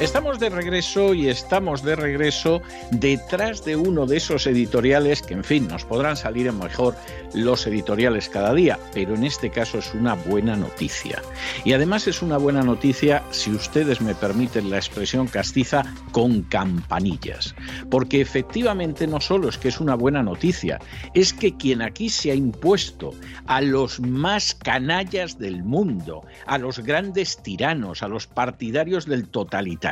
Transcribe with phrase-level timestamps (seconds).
[0.00, 5.42] Estamos de regreso y estamos de regreso detrás de uno de esos editoriales que, en
[5.42, 6.94] fin, nos podrán salir mejor
[7.34, 11.20] los editoriales cada día, pero en este caso es una buena noticia.
[11.64, 15.82] Y además es una buena noticia, si ustedes me permiten la expresión castiza,
[16.12, 17.56] con campanillas.
[17.90, 20.78] Porque efectivamente no solo es que es una buena noticia,
[21.12, 23.14] es que quien aquí se ha impuesto
[23.46, 29.87] a los más canallas del mundo, a los grandes tiranos, a los partidarios del totalitarismo,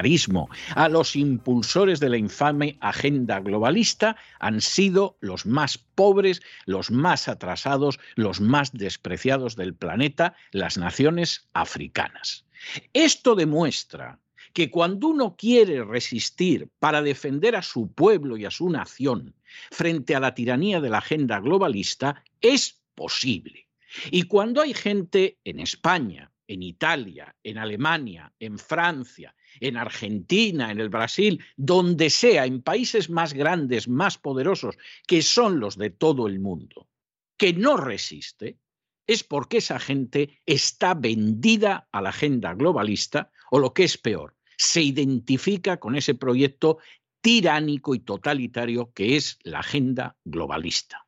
[0.74, 7.28] a los impulsores de la infame agenda globalista han sido los más pobres, los más
[7.28, 12.44] atrasados, los más despreciados del planeta, las naciones africanas.
[12.92, 14.18] Esto demuestra
[14.52, 19.34] que cuando uno quiere resistir para defender a su pueblo y a su nación
[19.70, 23.68] frente a la tiranía de la agenda globalista, es posible.
[24.10, 30.80] Y cuando hay gente en España, en Italia, en Alemania, en Francia, en Argentina, en
[30.80, 36.26] el Brasil, donde sea, en países más grandes, más poderosos, que son los de todo
[36.26, 36.88] el mundo,
[37.36, 38.58] que no resiste,
[39.06, 44.36] es porque esa gente está vendida a la agenda globalista o lo que es peor,
[44.56, 46.78] se identifica con ese proyecto
[47.20, 51.05] tiránico y totalitario que es la agenda globalista.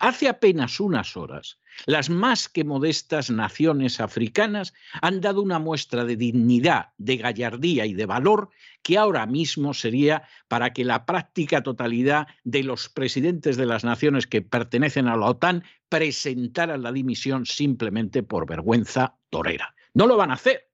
[0.00, 4.72] Hace apenas unas horas, las más que modestas naciones africanas
[5.02, 8.50] han dado una muestra de dignidad, de gallardía y de valor
[8.82, 14.26] que ahora mismo sería para que la práctica totalidad de los presidentes de las naciones
[14.26, 19.74] que pertenecen a la OTAN presentaran la dimisión simplemente por vergüenza torera.
[19.94, 20.68] No lo van a hacer,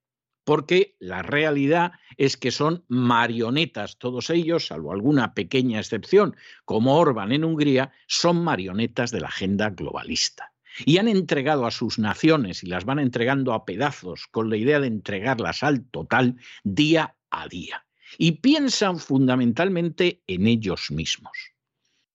[0.44, 7.32] porque la realidad es que son marionetas, todos ellos, salvo alguna pequeña excepción, como Orban
[7.32, 10.52] en Hungría, son marionetas de la agenda globalista.
[10.86, 14.80] y han entregado a sus naciones y las van entregando a pedazos con la idea
[14.80, 17.84] de entregarlas al total día a día.
[18.16, 21.36] Y piensan fundamentalmente en ellos mismos.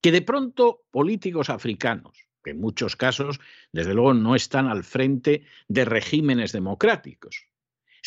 [0.01, 3.39] Que de pronto políticos africanos, que en muchos casos,
[3.71, 7.45] desde luego, no están al frente de regímenes democráticos,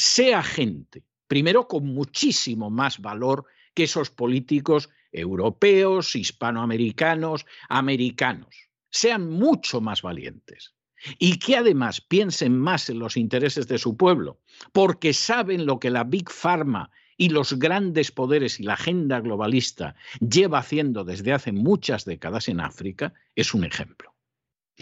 [0.01, 3.45] sea gente, primero con muchísimo más valor
[3.75, 10.75] que esos políticos europeos, hispanoamericanos, americanos sean mucho más valientes
[11.19, 14.41] y que además piensen más en los intereses de su pueblo,
[14.73, 19.95] porque saben lo que la Big Pharma y los grandes poderes y la agenda globalista
[20.21, 24.15] lleva haciendo desde hace muchas décadas en África, es un ejemplo.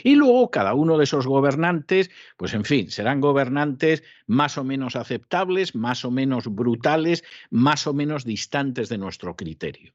[0.04, 4.96] Y luego cada uno de esos gobernantes, pues en fin, serán gobernantes más o menos
[4.96, 9.94] aceptables, más o menos brutales, más o menos distantes de nuestro criterio.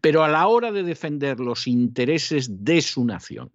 [0.00, 3.52] Pero a la hora de defender los intereses de su nación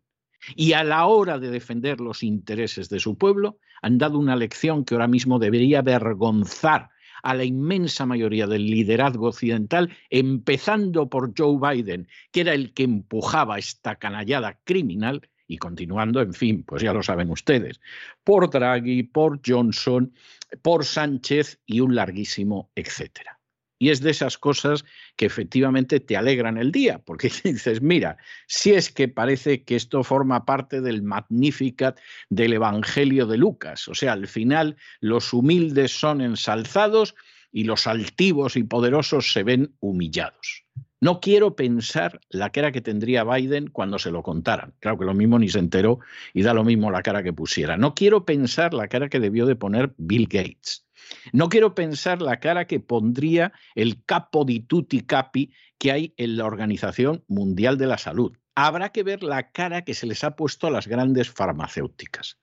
[0.56, 4.86] y a la hora de defender los intereses de su pueblo, han dado una lección
[4.86, 6.90] que ahora mismo debería avergonzar
[7.24, 12.84] a la inmensa mayoría del liderazgo occidental, empezando por Joe Biden, que era el que
[12.84, 17.80] empujaba esta canallada criminal, y continuando, en fin, pues ya lo saben ustedes,
[18.24, 20.14] por Draghi, por Johnson,
[20.62, 23.40] por Sánchez y un larguísimo etcétera.
[23.78, 24.86] Y es de esas cosas
[25.18, 30.04] que efectivamente te alegran el día, porque dices, mira, si es que parece que esto
[30.04, 32.00] forma parte del Magnificat
[32.30, 37.16] del Evangelio de Lucas, o sea, al final los humildes son ensalzados
[37.52, 40.66] y los altivos y poderosos se ven humillados.
[41.02, 44.74] No quiero pensar la cara que tendría Biden cuando se lo contaran.
[44.80, 46.00] Claro que lo mismo ni se enteró
[46.34, 47.78] y da lo mismo la cara que pusiera.
[47.78, 50.86] No quiero pensar la cara que debió de poner Bill Gates.
[51.34, 56.38] No quiero pensar la cara que pondría el capo di tutti capi que hay en
[56.38, 58.36] la Organización Mundial de la Salud.
[58.56, 62.40] Habrá que ver la cara que se les ha puesto a las grandes farmacéuticas.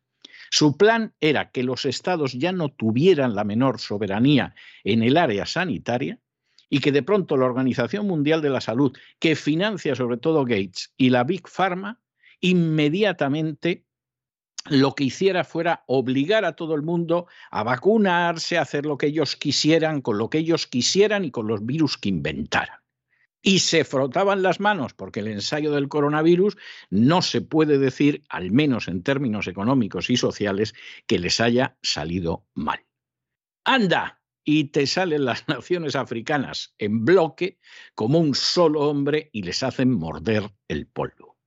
[0.50, 5.46] Su plan era que los estados ya no tuvieran la menor soberanía en el área
[5.46, 6.18] sanitaria
[6.72, 10.94] y que de pronto la Organización Mundial de la Salud, que financia sobre todo Gates
[10.96, 12.00] y la Big Pharma,
[12.40, 13.84] inmediatamente
[14.70, 19.08] lo que hiciera fuera obligar a todo el mundo a vacunarse, a hacer lo que
[19.08, 22.78] ellos quisieran, con lo que ellos quisieran y con los virus que inventaran.
[23.42, 26.56] Y se frotaban las manos porque el ensayo del coronavirus
[26.88, 30.72] no se puede decir, al menos en términos económicos y sociales,
[31.06, 32.80] que les haya salido mal.
[33.62, 37.58] Anda, y te salen las naciones africanas en bloque
[37.94, 41.38] como un solo hombre y les hacen morder el polvo.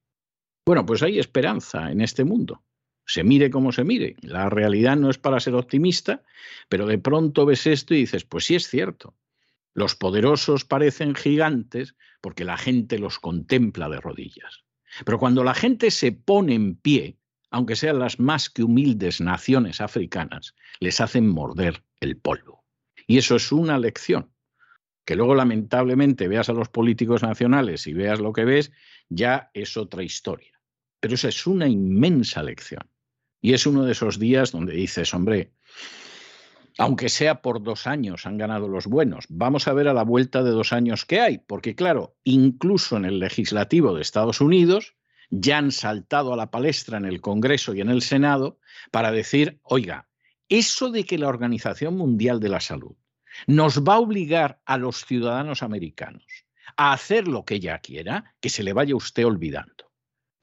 [0.66, 2.66] Bueno, pues hay esperanza en este mundo
[3.06, 4.16] se mire como se mire.
[4.22, 6.24] La realidad no es para ser optimista,
[6.70, 9.16] pero de pronto ves esto y dices, pues sí es cierto.
[9.74, 14.64] Los poderosos parecen gigantes porque la gente los contempla de rodillas.
[15.06, 17.18] Pero cuando la gente se pone en pie,
[17.52, 22.65] aunque sean las más que humildes naciones africanas, les hacen morder el polvo.
[23.08, 24.32] Y eso es una lección.
[25.06, 28.72] Que luego lamentablemente veas a los políticos nacionales y veas lo que ves,
[29.10, 30.60] ya es otra historia.
[31.00, 32.90] Pero esa es una inmensa lección.
[33.42, 35.52] Y es uno de esos días donde dices, hombre,
[36.78, 40.44] aunque sea por dos años han ganado los buenos, vamos a ver a la vuelta
[40.44, 44.96] de dos años qué hay, porque claro, incluso en el legislativo de Estados Unidos
[45.30, 48.60] ya han saltado a la palestra en el Congreso y en el Senado
[48.92, 50.10] para decir, oiga,
[50.50, 52.96] eso de que la Organización Mundial de la Salud
[53.48, 56.26] nos va a obligar a los ciudadanos americanos
[56.78, 59.86] a hacer lo que ella quiera, que se le vaya usted olvidando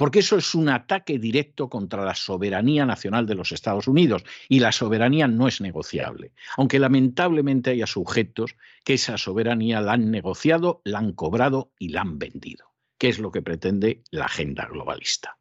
[0.02, 4.58] porque eso es un ataque directo contra la soberanía nacional de los Estados Unidos y
[4.58, 10.82] la soberanía no es negociable, aunque lamentablemente haya sujetos que esa soberanía la han negociado,
[10.84, 15.38] la han cobrado y la han vendido, que es lo que pretende la agenda globalista.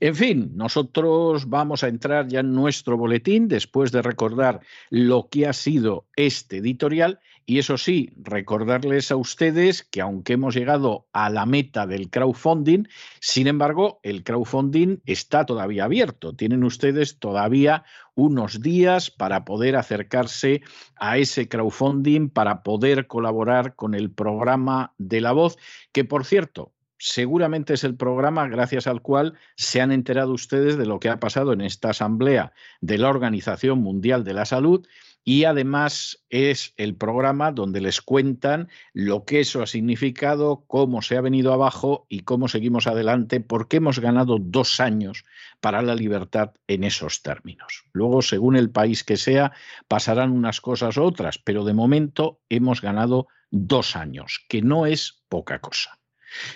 [0.00, 5.46] En fin, nosotros vamos a entrar ya en nuestro boletín después de recordar lo que
[5.46, 11.28] ha sido este editorial y eso sí, recordarles a ustedes que aunque hemos llegado a
[11.28, 12.84] la meta del crowdfunding,
[13.20, 16.34] sin embargo, el crowdfunding está todavía abierto.
[16.34, 20.62] Tienen ustedes todavía unos días para poder acercarse
[20.96, 25.58] a ese crowdfunding, para poder colaborar con el programa de la voz,
[25.90, 26.71] que por cierto,
[27.02, 31.18] seguramente es el programa gracias al cual se han enterado ustedes de lo que ha
[31.18, 34.86] pasado en esta asamblea de la Organización Mundial de la Salud
[35.24, 41.16] y además es el programa donde les cuentan lo que eso ha significado, cómo se
[41.16, 45.24] ha venido abajo y cómo seguimos adelante, porque hemos ganado dos años
[45.60, 47.84] para la libertad en esos términos.
[47.92, 49.52] Luego, según el país que sea,
[49.88, 55.22] pasarán unas cosas u otras, pero de momento hemos ganado dos años, que no es
[55.28, 55.98] poca cosa.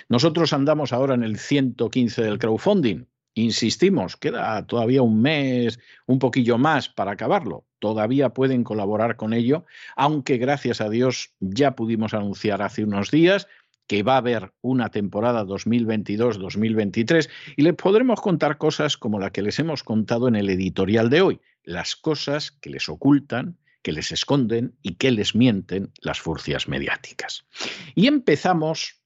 [0.09, 3.07] Nosotros andamos ahora en el 115 del crowdfunding
[3.39, 7.67] Insistimos, queda todavía un mes, un poquillo más para acabarlo.
[7.81, 13.47] Todavía pueden colaborar con ello, aunque gracias a Dios ya pudimos anunciar hace unos días
[13.87, 19.43] que va a haber una temporada 2022-2023 y les podremos contar cosas como la que
[19.43, 24.13] les hemos contado en el editorial de hoy, las cosas que les ocultan, que les
[24.13, 27.45] esconden y que les mienten las furcias mediáticas.
[27.95, 29.03] Y empezamos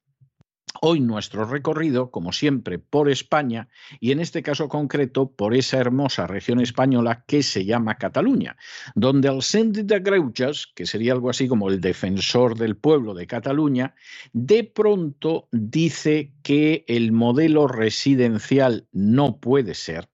[0.80, 6.26] Hoy nuestro recorrido, como siempre, por España y en este caso concreto por esa hermosa
[6.26, 8.56] región española que se llama Cataluña,
[8.94, 13.26] donde el Síndic de Greuges, que sería algo así como el defensor del pueblo de
[13.26, 13.94] Cataluña,
[14.32, 20.08] de pronto dice que el modelo residencial no puede ser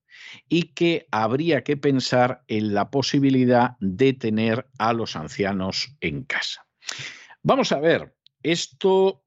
[0.48, 6.66] y que habría que pensar en la posibilidad de tener a los ancianos en casa.
[7.42, 9.22] Vamos a ver, esto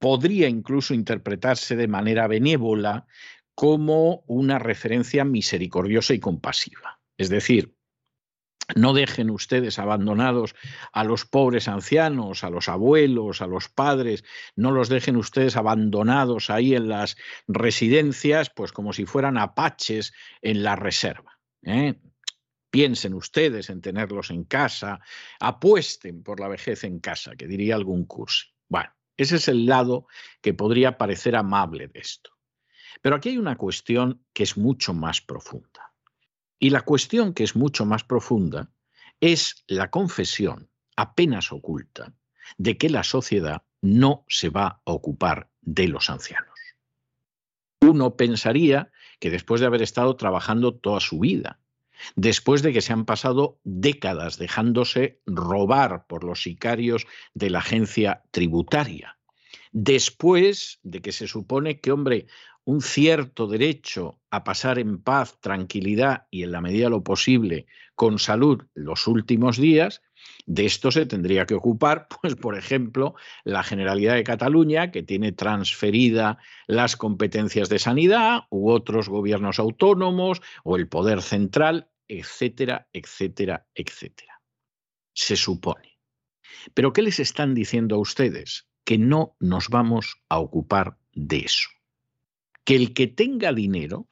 [0.00, 3.06] podría incluso interpretarse de manera benévola
[3.54, 6.98] como una referencia misericordiosa y compasiva.
[7.18, 7.76] Es decir,
[8.74, 10.54] no dejen ustedes abandonados
[10.92, 14.24] a los pobres ancianos, a los abuelos, a los padres,
[14.56, 17.16] no los dejen ustedes abandonados ahí en las
[17.46, 21.38] residencias, pues como si fueran apaches en la reserva.
[21.62, 22.00] ¿eh?
[22.70, 25.00] Piensen ustedes en tenerlos en casa,
[25.40, 28.46] apuesten por la vejez en casa, que diría algún curso.
[28.68, 28.90] Bueno,
[29.22, 30.06] ese es el lado
[30.40, 32.30] que podría parecer amable de esto.
[33.02, 35.92] Pero aquí hay una cuestión que es mucho más profunda.
[36.58, 38.70] Y la cuestión que es mucho más profunda
[39.20, 42.14] es la confesión, apenas oculta,
[42.56, 46.58] de que la sociedad no se va a ocupar de los ancianos.
[47.82, 51.59] Uno pensaría que después de haber estado trabajando toda su vida,
[52.16, 58.22] después de que se han pasado décadas dejándose robar por los sicarios de la agencia
[58.30, 59.18] tributaria,
[59.72, 62.26] después de que se supone que, hombre,
[62.64, 67.66] un cierto derecho a pasar en paz, tranquilidad y en la medida de lo posible
[67.94, 70.02] con salud los últimos días,
[70.46, 75.32] de esto se tendría que ocupar, pues, por ejemplo, la Generalidad de Cataluña, que tiene
[75.32, 83.66] transferida las competencias de sanidad, u otros gobiernos autónomos, o el Poder Central, etcétera, etcétera,
[83.74, 84.40] etcétera.
[85.14, 85.98] Se supone.
[86.74, 88.68] Pero ¿qué les están diciendo a ustedes?
[88.84, 91.68] Que no nos vamos a ocupar de eso.
[92.64, 94.08] Que el que tenga dinero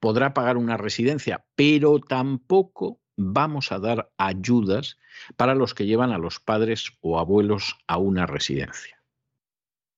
[0.00, 4.98] podrá pagar una residencia, pero tampoco vamos a dar ayudas
[5.36, 9.02] para los que llevan a los padres o abuelos a una residencia.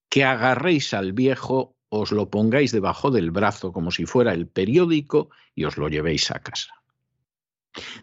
[0.09, 5.31] Que agarréis al viejo, os lo pongáis debajo del brazo como si fuera el periódico
[5.55, 6.73] y os lo llevéis a casa.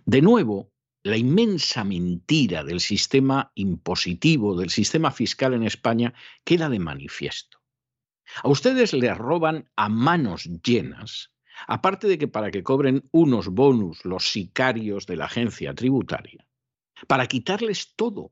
[0.06, 0.72] De nuevo,
[1.04, 7.60] la inmensa mentira del sistema impositivo, del sistema fiscal en España, queda de manifiesto.
[8.44, 11.32] A ustedes les roban a manos llenas,
[11.68, 16.48] aparte de que para que cobren unos bonus los sicarios de la agencia tributaria,
[17.08, 18.32] para quitarles todo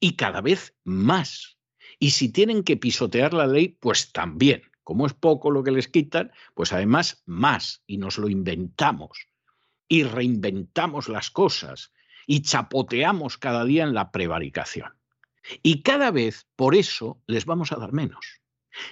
[0.00, 1.58] y cada vez más.
[1.98, 4.62] Y si tienen que pisotear la ley, pues también.
[4.82, 9.28] Como es poco lo que les quitan, pues además más y nos lo inventamos
[9.88, 11.92] y reinventamos las cosas
[12.26, 14.92] y chapoteamos cada día en la prevaricación.
[15.62, 18.40] Y cada vez por eso les vamos a dar menos.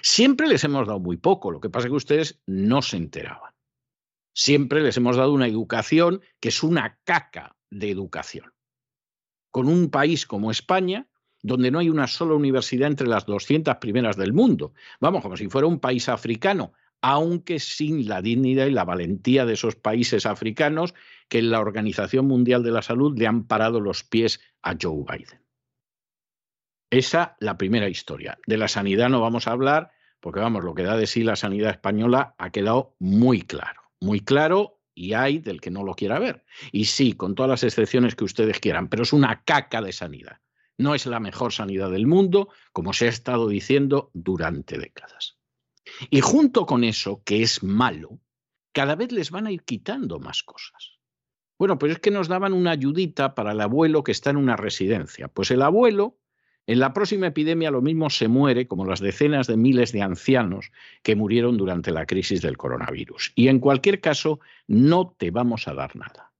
[0.01, 3.52] Siempre les hemos dado muy poco, lo que pasa es que ustedes no se enteraban.
[4.33, 8.53] Siempre les hemos dado una educación que es una caca de educación.
[9.51, 11.07] Con un país como España,
[11.43, 14.73] donde no hay una sola universidad entre las 200 primeras del mundo.
[14.99, 19.53] Vamos, como si fuera un país africano, aunque sin la dignidad y la valentía de
[19.53, 20.95] esos países africanos
[21.27, 25.03] que en la Organización Mundial de la Salud le han parado los pies a Joe
[25.05, 25.43] Biden.
[26.89, 28.39] Esa la primera historia.
[28.47, 31.35] De la sanidad no vamos a hablar, porque vamos, lo que da de sí la
[31.35, 36.19] sanidad española ha quedado muy claro, muy claro y hay del que no lo quiera
[36.19, 36.45] ver.
[36.71, 40.37] Y sí, con todas las excepciones que ustedes quieran, pero es una caca de sanidad.
[40.77, 45.37] No es la mejor sanidad del mundo, como se ha estado diciendo durante décadas.
[46.09, 48.19] Y junto con eso, que es malo,
[48.71, 50.99] cada vez les van a ir quitando más cosas.
[51.59, 54.55] Bueno, pues es que nos daban una ayudita para el abuelo que está en una
[54.55, 55.27] residencia.
[55.27, 56.17] Pues el abuelo,
[56.65, 60.71] en la próxima epidemia, lo mismo se muere como las decenas de miles de ancianos
[61.01, 63.33] que murieron durante la crisis del coronavirus.
[63.35, 66.31] Y en cualquier caso, no te vamos a dar nada.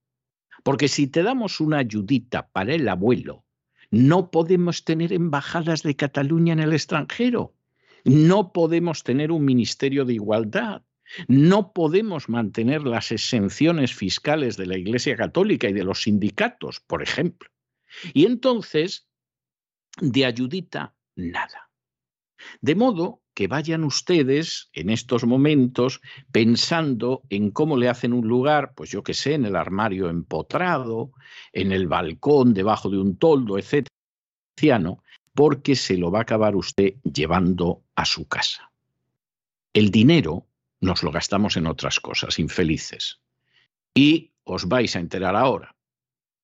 [0.63, 3.43] Porque si te damos una ayudita para el abuelo,
[3.91, 7.53] no podemos tener embajadas de Cataluña en el extranjero.
[8.05, 10.83] No podemos tener un ministerio de igualdad.
[11.27, 17.03] No podemos mantener las exenciones fiscales de la Iglesia Católica y de los sindicatos, por
[17.03, 17.49] ejemplo.
[18.13, 19.07] Y entonces,
[19.99, 21.69] de ayudita, nada.
[22.61, 28.73] De modo que vayan ustedes en estos momentos pensando en cómo le hacen un lugar,
[28.75, 31.11] pues yo qué sé, en el armario empotrado,
[31.51, 33.89] en el balcón, debajo de un toldo, etcétera,
[35.33, 38.71] porque se lo va a acabar usted llevando a su casa.
[39.73, 40.45] El dinero
[40.79, 43.19] nos lo gastamos en otras cosas, infelices.
[43.95, 45.75] Y os vais a enterar ahora.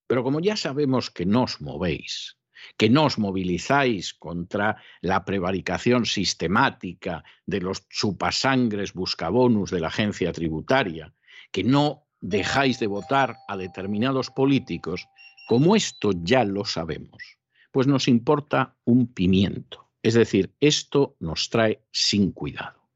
[0.07, 2.38] Pero como ya sabemos que no os movéis,
[2.77, 10.31] que no os movilizáis contra la prevaricación sistemática de los chupasangres buscabonus de la agencia
[10.31, 11.13] tributaria,
[11.51, 15.07] que no dejáis de votar a determinados políticos,
[15.47, 17.23] como esto ya lo sabemos,
[17.71, 19.89] pues nos importa un pimiento.
[20.01, 22.89] Es decir, esto nos trae sin cuidado.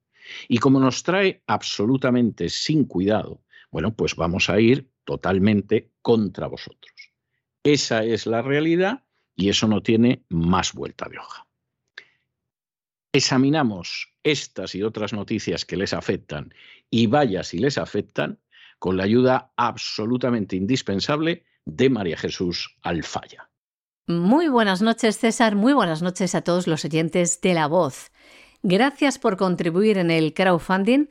[0.47, 6.93] Y como nos trae absolutamente sin cuidado, bueno, pues vamos a ir totalmente contra vosotros.
[7.63, 9.03] Esa es la realidad
[9.35, 11.45] y eso no tiene más vuelta de hoja.
[13.13, 16.53] Examinamos estas y otras noticias que les afectan
[16.89, 18.39] y vaya si les afectan
[18.79, 23.49] con la ayuda absolutamente indispensable de María Jesús Alfaya.
[24.07, 25.55] Muy buenas noches, César.
[25.55, 28.11] Muy buenas noches a todos los oyentes de La Voz.
[28.61, 31.07] Gracias por contribuir en el crowdfunding,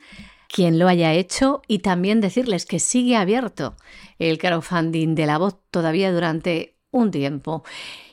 [0.47, 3.75] quien lo haya hecho, y también decirles que sigue abierto
[4.19, 7.65] el crowdfunding de La Voz todavía durante un tiempo.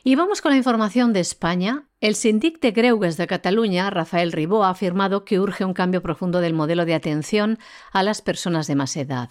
[0.03, 1.85] Y vamos con la información de España.
[2.01, 6.41] El sindic de Greugues de Cataluña, Rafael Ribó, ha afirmado que urge un cambio profundo
[6.41, 7.59] del modelo de atención
[7.93, 9.29] a las personas de más edad.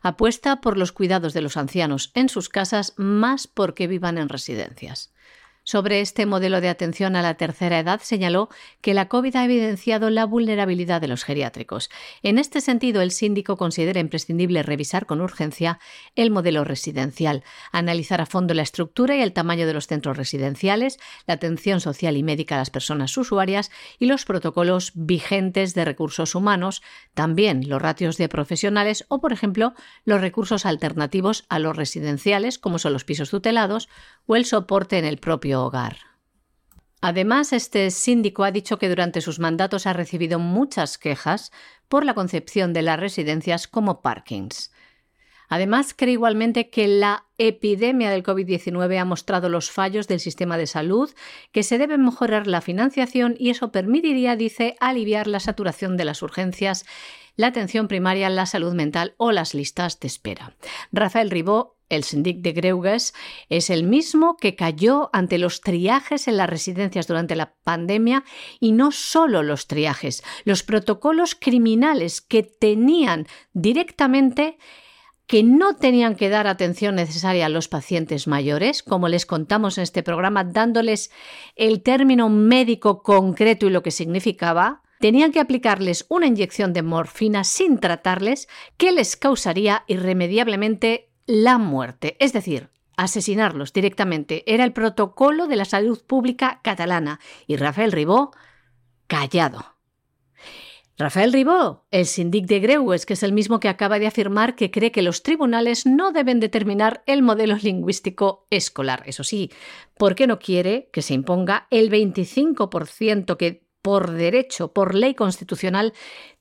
[0.00, 5.12] Apuesta por los cuidados de los ancianos en sus casas más porque vivan en residencias.
[5.66, 8.50] Sobre este modelo de atención a la tercera edad señaló
[8.82, 11.88] que la COVID ha evidenciado la vulnerabilidad de los geriátricos.
[12.22, 15.78] En este sentido, el síndico considera imprescindible revisar con urgencia
[16.16, 20.98] el modelo residencial, analizar a fondo la estructura y el tamaño de los centros residenciales,
[21.26, 26.34] la atención social y médica a las personas usuarias y los protocolos vigentes de recursos
[26.34, 26.82] humanos,
[27.14, 29.72] también los ratios de profesionales o, por ejemplo,
[30.04, 33.88] los recursos alternativos a los residenciales, como son los pisos tutelados
[34.26, 35.96] o el soporte en el propio hogar.
[37.00, 41.52] Además, este síndico ha dicho que durante sus mandatos ha recibido muchas quejas
[41.88, 44.72] por la concepción de las residencias como parkings.
[45.48, 50.66] Además, cree igualmente que la epidemia del COVID-19 ha mostrado los fallos del sistema de
[50.66, 51.10] salud,
[51.52, 56.22] que se debe mejorar la financiación y eso permitiría, dice, aliviar la saturación de las
[56.22, 56.86] urgencias,
[57.36, 60.56] la atención primaria, la salud mental o las listas de espera.
[60.92, 63.14] Rafael Ribó el sindic de Greuges
[63.48, 68.24] es el mismo que cayó ante los triajes en las residencias durante la pandemia
[68.60, 74.58] y no solo los triajes, los protocolos criminales que tenían directamente
[75.26, 79.82] que no tenían que dar atención necesaria a los pacientes mayores, como les contamos en
[79.82, 81.10] este programa, dándoles
[81.56, 87.44] el término médico concreto y lo que significaba, tenían que aplicarles una inyección de morfina
[87.44, 94.44] sin tratarles que les causaría irremediablemente la muerte, es decir, asesinarlos directamente.
[94.52, 98.32] Era el protocolo de la salud pública catalana y Rafael Ribó
[99.06, 99.74] callado.
[100.96, 104.70] Rafael Ribó, el sindic de Greues, que es el mismo que acaba de afirmar que
[104.70, 109.02] cree que los tribunales no deben determinar el modelo lingüístico escolar.
[109.06, 109.50] Eso sí,
[109.98, 115.94] porque no quiere que se imponga el 25% que por derecho, por ley constitucional,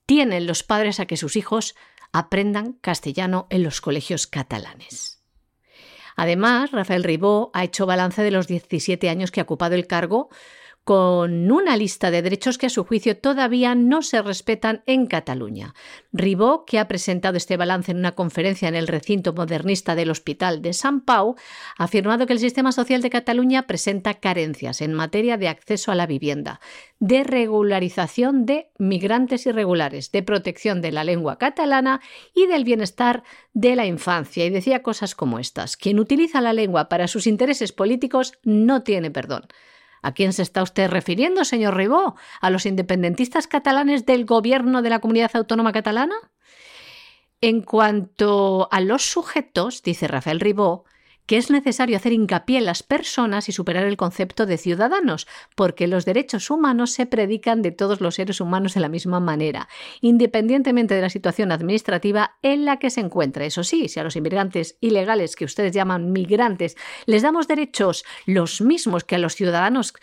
[0.05, 1.75] tienen los padres a que sus hijos
[2.13, 5.21] aprendan castellano en los colegios catalanes.
[6.15, 10.29] Además, Rafael Ribó ha hecho balance de los 17 años que ha ocupado el cargo
[10.83, 15.73] con una lista de derechos que a su juicio todavía no se respetan en Cataluña.
[16.11, 20.61] Ribó, que ha presentado este balance en una conferencia en el recinto modernista del Hospital
[20.61, 21.35] de San Pau,
[21.77, 25.95] ha afirmado que el sistema social de Cataluña presenta carencias en materia de acceso a
[25.95, 26.59] la vivienda,
[26.99, 32.01] de regularización de migrantes irregulares, de protección de la lengua catalana
[32.35, 34.45] y del bienestar de la infancia.
[34.45, 35.77] Y decía cosas como estas.
[35.77, 39.47] Quien utiliza la lengua para sus intereses políticos no tiene perdón.
[40.03, 42.15] ¿A quién se está usted refiriendo, señor Ribó?
[42.41, 46.15] ¿A los independentistas catalanes del gobierno de la comunidad autónoma catalana?
[47.41, 50.85] En cuanto a los sujetos, dice Rafael Ribó,
[51.25, 55.87] que es necesario hacer hincapié en las personas y superar el concepto de ciudadanos, porque
[55.87, 59.69] los derechos humanos se predican de todos los seres humanos de la misma manera,
[60.01, 63.45] independientemente de la situación administrativa en la que se encuentra.
[63.45, 68.61] Eso sí, si a los inmigrantes ilegales que ustedes llaman migrantes les damos derechos los
[68.61, 69.93] mismos que a los ciudadanos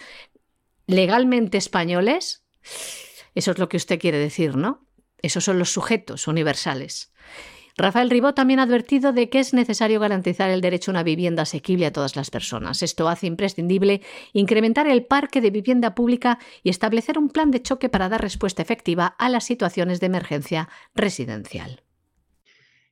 [0.87, 2.45] legalmente españoles,
[3.35, 4.87] eso es lo que usted quiere decir, ¿no?
[5.23, 7.13] Esos son los sujetos universales.
[7.81, 11.43] Rafael Ribó también ha advertido de que es necesario garantizar el derecho a una vivienda
[11.43, 12.83] asequible a todas las personas.
[12.83, 17.88] Esto hace imprescindible incrementar el parque de vivienda pública y establecer un plan de choque
[17.88, 21.83] para dar respuesta efectiva a las situaciones de emergencia residencial.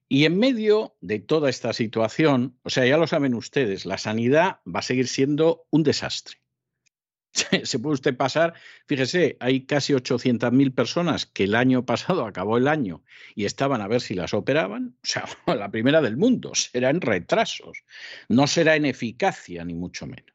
[0.08, 4.60] Y en medio de toda esta situación, o sea, ya lo saben ustedes, la sanidad
[4.66, 6.38] va a seguir siendo un desastre.
[7.64, 8.54] Se puede usted pasar,
[8.86, 13.02] fíjese, hay casi 800.000 personas que el año pasado acabó el año
[13.34, 14.96] y estaban a ver si las operaban.
[15.02, 17.84] O sea, la primera del mundo, será en retrasos,
[18.28, 20.34] no será en eficacia, ni mucho menos.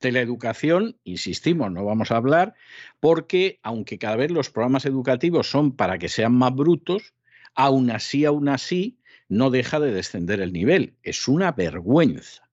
[0.00, 2.54] De la educación, insistimos, no vamos a hablar,
[2.98, 7.14] porque aunque cada vez los programas educativos son para que sean más brutos,
[7.54, 8.98] aún así, aún así,
[9.28, 10.96] no deja de descender el nivel.
[11.02, 12.50] Es una vergüenza.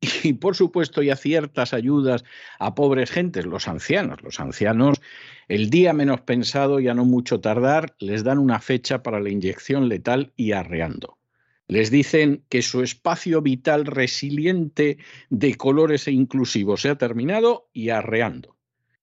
[0.00, 2.24] Y por supuesto ya ciertas ayudas
[2.58, 4.22] a pobres gentes, los ancianos.
[4.22, 5.00] Los ancianos,
[5.48, 9.88] el día menos pensado, ya no mucho tardar, les dan una fecha para la inyección
[9.88, 11.18] letal y arreando.
[11.66, 17.90] Les dicen que su espacio vital resiliente de colores e inclusivos se ha terminado y
[17.90, 18.56] arreando.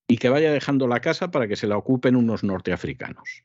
[0.07, 3.43] Y que vaya dejando la casa para que se la ocupen unos norteafricanos.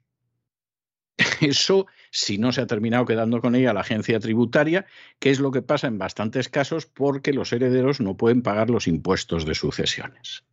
[1.40, 4.86] Eso si no se ha terminado quedando con ella la agencia tributaria,
[5.18, 8.88] que es lo que pasa en bastantes casos porque los herederos no pueden pagar los
[8.88, 10.44] impuestos de sucesiones.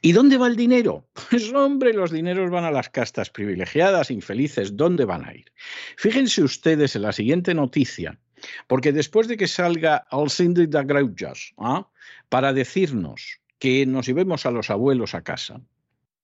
[0.00, 1.06] ¿Y dónde va el dinero?
[1.30, 4.76] Pues hombre, los dineros van a las castas privilegiadas, infelices.
[4.76, 5.52] ¿Dónde van a ir?
[5.96, 8.18] Fíjense ustedes en la siguiente noticia,
[8.66, 11.88] porque después de que salga al síndic de Greujas ¿ah?
[12.28, 15.60] para decirnos que nos llevemos a los abuelos a casa,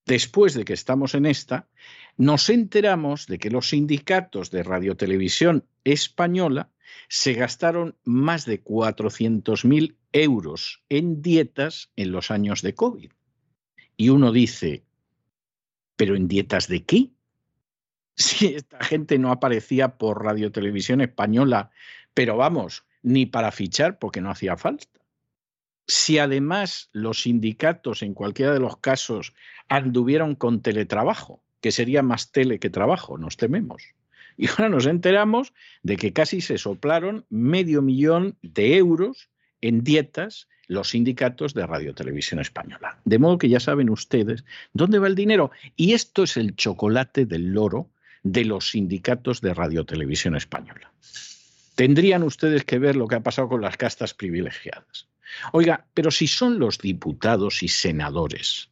[0.06, 1.68] después de que estamos en esta,
[2.16, 6.70] nos enteramos de que los sindicatos de radiotelevisión española
[7.08, 13.10] se gastaron más de 400.000 euros en dietas en los años de COVID.
[13.96, 14.84] Y uno dice,
[15.96, 17.10] ¿pero en dietas de qué?
[18.16, 21.70] Si esta gente no aparecía por radiotelevisión española,
[22.12, 24.99] pero vamos, ni para fichar porque no hacía falta
[25.90, 29.34] si además los sindicatos en cualquiera de los casos
[29.68, 33.82] anduvieron con teletrabajo, que sería más tele que trabajo, nos tememos.
[34.36, 39.28] Y ahora nos enteramos de que casi se soplaron medio millón de euros
[39.60, 42.98] en dietas los sindicatos de Radio Televisión Española.
[43.04, 45.50] De modo que ya saben ustedes dónde va el dinero.
[45.76, 47.90] Y esto es el chocolate del loro
[48.22, 50.92] de los sindicatos de Radio Televisión Española.
[51.74, 55.09] Tendrían ustedes que ver lo que ha pasado con las castas privilegiadas.
[55.52, 58.70] Oiga, pero si son los diputados y senadores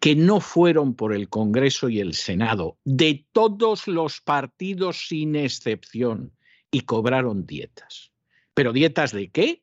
[0.00, 6.32] que no fueron por el Congreso y el Senado de todos los partidos sin excepción
[6.70, 8.12] y cobraron dietas.
[8.54, 9.62] ¿Pero dietas de qué?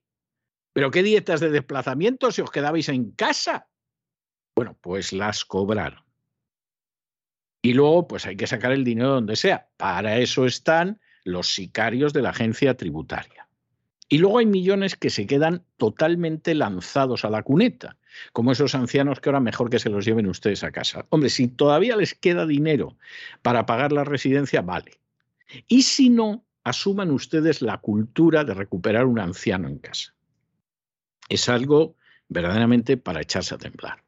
[0.74, 3.68] ¿Pero qué dietas de desplazamiento si os quedabais en casa?
[4.56, 6.04] Bueno, pues las cobraron.
[7.62, 9.70] Y luego, pues hay que sacar el dinero donde sea.
[9.78, 13.47] Para eso están los sicarios de la agencia tributaria.
[14.10, 17.98] Y luego hay millones que se quedan totalmente lanzados a la cuneta,
[18.32, 21.06] como esos ancianos que ahora mejor que se los lleven ustedes a casa.
[21.10, 22.98] Hombre, si todavía les queda dinero
[23.42, 25.00] para pagar la residencia, vale.
[25.68, 30.14] Y si no, asuman ustedes la cultura de recuperar un anciano en casa.
[31.30, 31.96] Es algo
[32.30, 34.07] verdaderamente para echarse a temblar.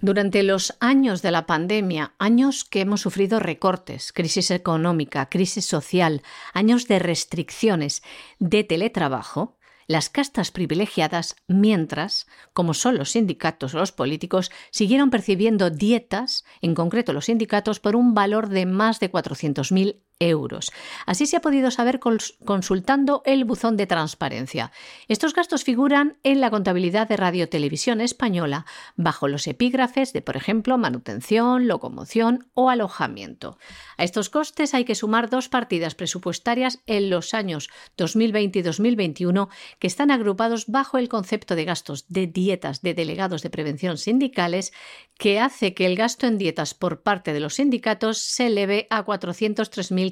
[0.00, 6.22] Durante los años de la pandemia, años que hemos sufrido recortes, crisis económica, crisis social,
[6.54, 8.02] años de restricciones,
[8.40, 15.70] de teletrabajo, las castas privilegiadas, mientras, como son los sindicatos o los políticos, siguieron percibiendo
[15.70, 20.70] dietas, en concreto los sindicatos, por un valor de más de 400.000 euros.
[21.06, 24.72] Así se ha podido saber consultando el buzón de transparencia.
[25.08, 30.36] Estos gastos figuran en la contabilidad de Radio Televisión Española bajo los epígrafes de, por
[30.36, 33.58] ejemplo, manutención, locomoción o alojamiento.
[33.96, 39.48] A estos costes hay que sumar dos partidas presupuestarias en los años 2020 y 2021
[39.78, 44.72] que están agrupados bajo el concepto de gastos de dietas de delegados de prevención sindicales
[45.18, 49.04] que hace que el gasto en dietas por parte de los sindicatos se eleve a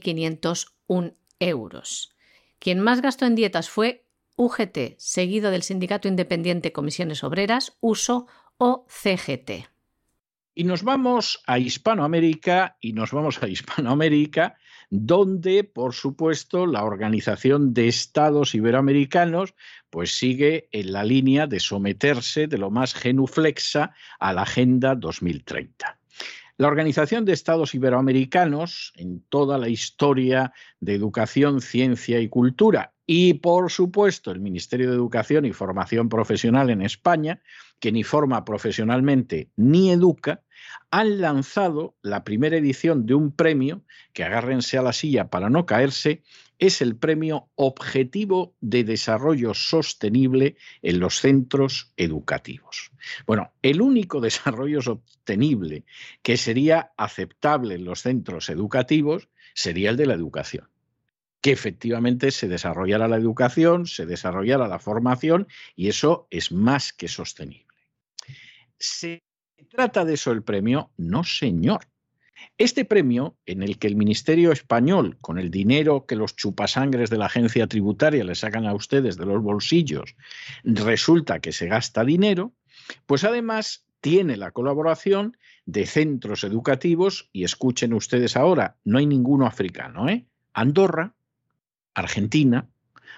[0.00, 2.14] 403.501 euros.
[2.58, 8.26] Quien más gastó en dietas fue UGT, seguido del Sindicato Independiente Comisiones Obreras, USO
[8.58, 9.68] o CGT.
[10.54, 14.56] Y nos vamos a Hispanoamérica y nos vamos a Hispanoamérica
[14.90, 19.54] donde, por supuesto, la Organización de Estados Iberoamericanos
[19.88, 25.99] pues sigue en la línea de someterse de lo más genuflexa a la Agenda 2030.
[26.60, 33.32] La Organización de Estados Iberoamericanos, en toda la historia de educación, ciencia y cultura, y
[33.32, 37.40] por supuesto el Ministerio de Educación y Formación Profesional en España,
[37.78, 40.42] que ni forma profesionalmente ni educa,
[40.90, 45.64] han lanzado la primera edición de un premio, que agárrense a la silla para no
[45.64, 46.22] caerse,
[46.60, 52.92] es el premio Objetivo de Desarrollo Sostenible en los centros educativos.
[53.26, 55.84] Bueno, el único desarrollo sostenible
[56.22, 60.68] que sería aceptable en los centros educativos sería el de la educación
[61.40, 67.08] que efectivamente se desarrollara la educación, se desarrollara la formación y eso es más que
[67.08, 67.74] sostenible.
[68.78, 69.22] ¿Se
[69.70, 70.90] trata de eso el premio?
[70.98, 71.89] No, señor.
[72.58, 77.18] Este premio, en el que el Ministerio español, con el dinero que los chupasangres de
[77.18, 80.14] la agencia tributaria le sacan a ustedes de los bolsillos,
[80.64, 82.52] resulta que se gasta dinero,
[83.06, 89.46] pues además tiene la colaboración de centros educativos, y escuchen ustedes ahora, no hay ninguno
[89.46, 90.26] africano, ¿eh?
[90.52, 91.14] Andorra,
[91.94, 92.68] Argentina,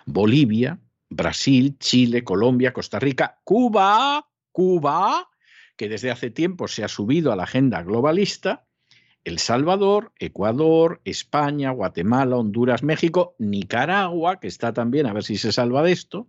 [0.06, 5.28] Bolivia, Brasil, Chile, Colombia, Costa Rica, Cuba, Cuba,
[5.76, 8.66] que desde hace tiempo se ha subido a la agenda globalista,
[9.24, 15.52] El Salvador, Ecuador, España, Guatemala, Honduras, México, Nicaragua, que está también a ver si se
[15.52, 16.28] salva de esto,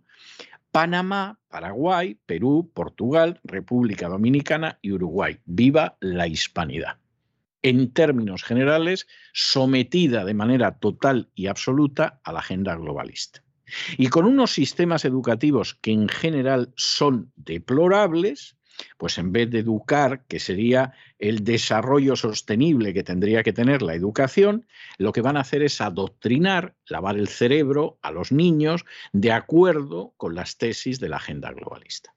[0.70, 5.38] Panamá, Paraguay, Perú, Portugal, República Dominicana y Uruguay.
[5.44, 6.98] Viva la hispanidad
[7.64, 13.42] en términos generales, sometida de manera total y absoluta a la agenda globalista.
[13.96, 18.56] Y con unos sistemas educativos que en general son deplorables,
[18.98, 23.94] pues en vez de educar, que sería el desarrollo sostenible que tendría que tener la
[23.94, 24.66] educación,
[24.98, 30.14] lo que van a hacer es adoctrinar, lavar el cerebro a los niños de acuerdo
[30.16, 32.14] con las tesis de la agenda globalista.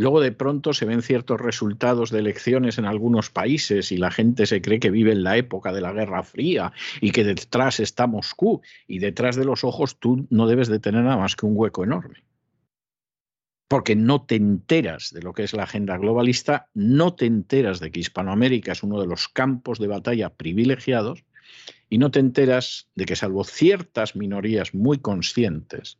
[0.00, 4.46] Luego de pronto se ven ciertos resultados de elecciones en algunos países y la gente
[4.46, 8.06] se cree que vive en la época de la Guerra Fría y que detrás está
[8.06, 11.52] Moscú y detrás de los ojos tú no debes de tener nada más que un
[11.54, 12.24] hueco enorme.
[13.70, 17.92] Porque no te enteras de lo que es la agenda globalista, no te enteras de
[17.92, 21.24] que Hispanoamérica es uno de los campos de batalla privilegiados
[21.88, 25.98] y no te enteras de que salvo ciertas minorías muy conscientes,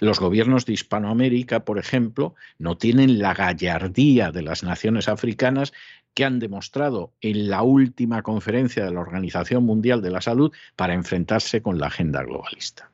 [0.00, 5.72] los gobiernos de Hispanoamérica, por ejemplo, no tienen la gallardía de las naciones africanas
[6.14, 10.94] que han demostrado en la última conferencia de la Organización Mundial de la Salud para
[10.94, 12.90] enfrentarse con la agenda globalista.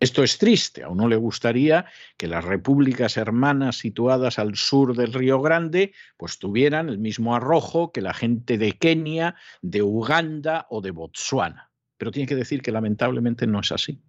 [0.00, 5.12] Esto es triste, a uno le gustaría que las repúblicas hermanas situadas al sur del
[5.12, 10.80] Río Grande pues tuvieran el mismo arrojo que la gente de Kenia, de Uganda o
[10.80, 11.70] de Botsuana.
[11.96, 14.00] Pero tiene que decir que lamentablemente no es así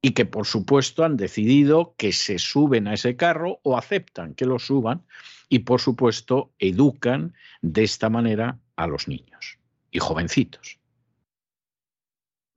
[0.00, 4.46] y que por supuesto han decidido que se suben a ese carro o aceptan que
[4.46, 5.04] lo suban
[5.48, 9.58] y por supuesto educan de esta manera a los niños
[9.90, 10.77] y jovencitos.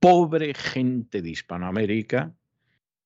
[0.02, 2.34] Pobre gente de Hispanoamérica,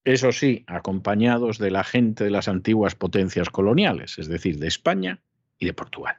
[0.02, 5.20] eso sí, acompañados de la gente de las antiguas potencias coloniales, es decir, de España
[5.58, 6.16] y de Portugal.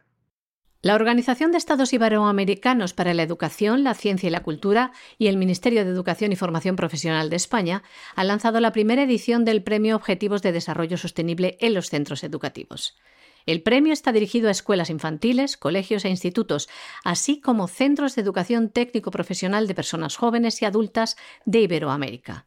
[0.83, 5.37] La Organización de Estados Iberoamericanos para la Educación, la Ciencia y la Cultura y el
[5.37, 7.81] Ministerio de Educación y Formación Profesional de España
[8.15, 12.95] han lanzado la primera edición del Premio Objetivos de Desarrollo Sostenible en los centros educativos.
[13.47, 16.69] El premio está dirigido a escuelas infantiles, colegios e institutos,
[17.03, 22.45] así como centros de educación técnico-profesional de personas jóvenes y adultas de Iberoamérica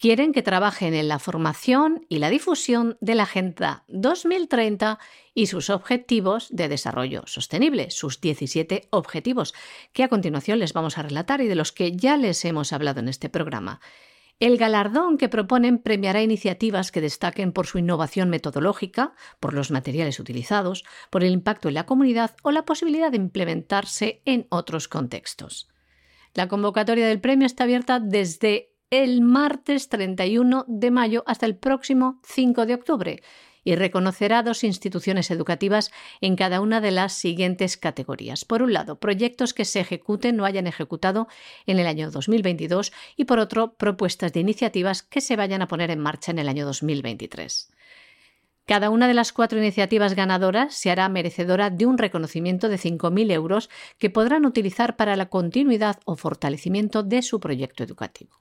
[0.00, 4.98] quieren que trabajen en la formación y la difusión de la Agenda 2030
[5.34, 9.54] y sus objetivos de desarrollo sostenible, sus 17 objetivos,
[9.92, 13.00] que a continuación les vamos a relatar y de los que ya les hemos hablado
[13.00, 13.80] en este programa.
[14.40, 20.18] El galardón que proponen premiará iniciativas que destaquen por su innovación metodológica, por los materiales
[20.18, 25.68] utilizados, por el impacto en la comunidad o la posibilidad de implementarse en otros contextos.
[26.32, 32.18] La convocatoria del premio está abierta desde el martes 31 de mayo hasta el próximo
[32.24, 33.22] 5 de octubre
[33.64, 38.44] y reconocerá dos instituciones educativas en cada una de las siguientes categorías.
[38.44, 41.28] Por un lado, proyectos que se ejecuten o hayan ejecutado
[41.66, 45.90] en el año 2022 y por otro, propuestas de iniciativas que se vayan a poner
[45.90, 47.70] en marcha en el año 2023.
[48.66, 53.32] Cada una de las cuatro iniciativas ganadoras se hará merecedora de un reconocimiento de 5.000
[53.32, 53.68] euros
[53.98, 58.39] que podrán utilizar para la continuidad o fortalecimiento de su proyecto educativo.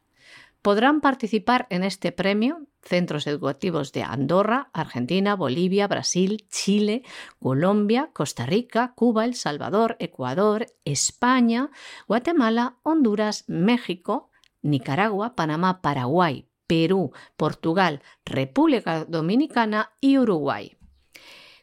[0.61, 7.03] Podrán participar en este premio centros educativos de Andorra, Argentina, Bolivia, Brasil, Chile,
[7.39, 11.69] Colombia, Costa Rica, Cuba, El Salvador, Ecuador, España,
[12.07, 14.29] Guatemala, Honduras, México,
[14.61, 20.78] Nicaragua, Panamá, Paraguay, Perú, Portugal, República Dominicana y Uruguay.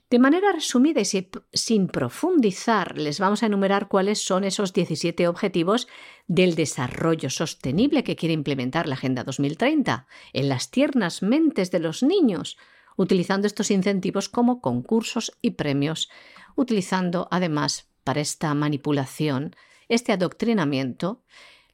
[0.09, 1.05] De manera resumida y
[1.53, 5.88] sin profundizar, les vamos a enumerar cuáles son esos 17 objetivos
[6.29, 12.05] del desarrollo sostenible que quiere implementar la Agenda 2030 en las tiernas mentes de los
[12.05, 12.57] niños
[12.97, 16.09] utilizando estos incentivos como concursos y premios,
[16.55, 19.55] utilizando además para esta manipulación,
[19.88, 21.23] este adoctrinamiento,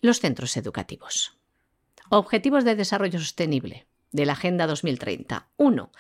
[0.01, 1.39] los centros educativos.
[2.11, 5.49] Objetivos de Desarrollo Sostenible de la Agenda 2030.
[5.57, 5.91] 1.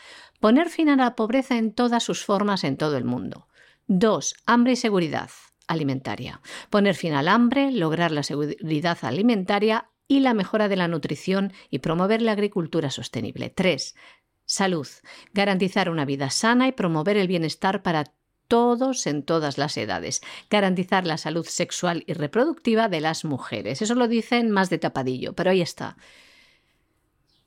[0.40, 3.48] Poner fin a la pobreza en todas sus formas en todo el mundo.
[3.88, 4.34] 2.
[4.46, 5.30] Hambre y seguridad
[5.66, 6.40] alimentaria.
[6.70, 11.78] Poner fin al hambre, lograr la seguridad alimentaria y la mejora de la nutrición y
[11.78, 13.50] promover la agricultura sostenible.
[13.50, 13.94] 3.
[14.44, 14.86] Salud.
[15.32, 18.12] Garantizar una vida sana y promover el bienestar para
[18.48, 20.20] todos en todas las edades.
[20.50, 23.80] Garantizar la salud sexual y reproductiva de las mujeres.
[23.80, 25.96] Eso lo dicen más de tapadillo, pero ahí está.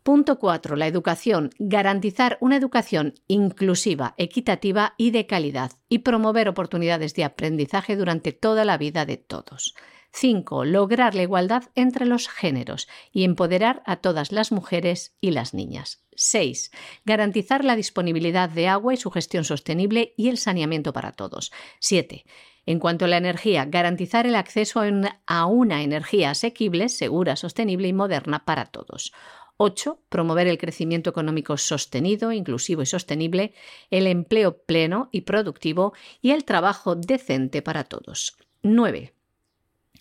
[0.05, 0.75] Punto 4.
[0.75, 1.49] La educación.
[1.57, 8.65] Garantizar una educación inclusiva, equitativa y de calidad y promover oportunidades de aprendizaje durante toda
[8.65, 9.73] la vida de todos.
[10.11, 10.63] 5.
[10.65, 16.05] Lograr la igualdad entre los géneros y empoderar a todas las mujeres y las niñas.
[16.13, 16.69] 6.
[17.03, 21.51] Garantizar la disponibilidad de agua y su gestión sostenible y el saneamiento para todos.
[21.79, 22.25] 7.
[22.67, 24.81] En cuanto a la energía, garantizar el acceso
[25.25, 29.11] a una, energía asequible, segura, sostenible y moderna para todos.
[29.57, 30.01] 8.
[30.09, 33.53] Promover el crecimiento económico sostenido, inclusivo y sostenible,
[33.89, 38.37] el empleo pleno y productivo y el trabajo decente para todos.
[38.63, 39.13] 9.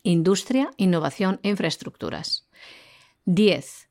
[0.02, 2.48] Industria, innovación e infraestructuras.
[3.26, 3.88] 10.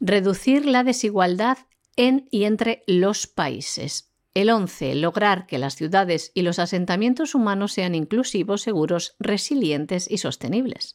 [0.00, 1.58] Reducir la desigualdad
[1.96, 4.05] en y entre los países.
[4.36, 4.96] El 11.
[4.96, 10.94] Lograr que las ciudades y los asentamientos humanos sean inclusivos, seguros, resilientes y sostenibles.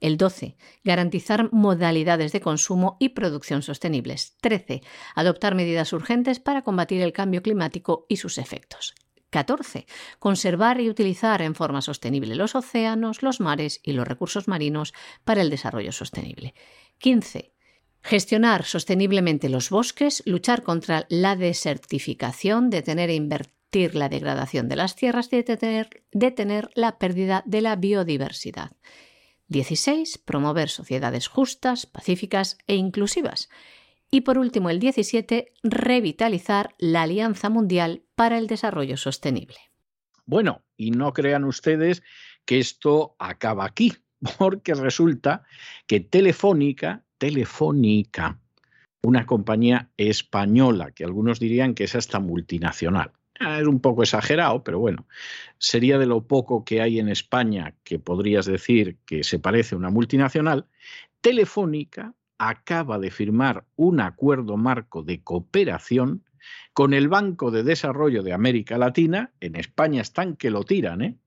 [0.00, 0.58] El 12.
[0.84, 4.36] Garantizar modalidades de consumo y producción sostenibles.
[4.42, 4.82] 13.
[5.14, 8.94] Adoptar medidas urgentes para combatir el cambio climático y sus efectos.
[9.30, 9.86] 14.
[10.18, 14.92] Conservar y utilizar en forma sostenible los océanos, los mares y los recursos marinos
[15.24, 16.52] para el desarrollo sostenible.
[16.98, 17.51] 15.
[18.02, 24.96] Gestionar sosteniblemente los bosques, luchar contra la desertificación, detener e invertir la degradación de las
[24.96, 25.42] tierras y
[26.12, 28.72] detener, la pérdida de la biodiversidad.
[29.48, 30.18] 16.
[30.18, 33.48] Promover sociedades justas, pacíficas e inclusivas.
[34.10, 35.52] Y por último, el 17.
[35.62, 39.58] Revitalizar la Alianza Mundial para el Desarrollo Sostenible.
[40.26, 42.02] Bueno, y no crean ustedes
[42.44, 43.94] que esto acaba aquí,
[44.38, 45.44] porque resulta
[45.86, 48.40] que Telefónica Telefónica,
[49.04, 53.12] una compañía española, que algunos dirían que es hasta multinacional.
[53.38, 55.06] Ah, es un poco exagerado, pero bueno,
[55.56, 59.78] sería de lo poco que hay en España que podrías decir que se parece a
[59.78, 60.66] una multinacional.
[61.20, 66.24] Telefónica acaba de firmar un acuerdo marco de cooperación
[66.72, 69.32] con el Banco de Desarrollo de América Latina.
[69.38, 71.18] En España están que lo tiran, ¿eh?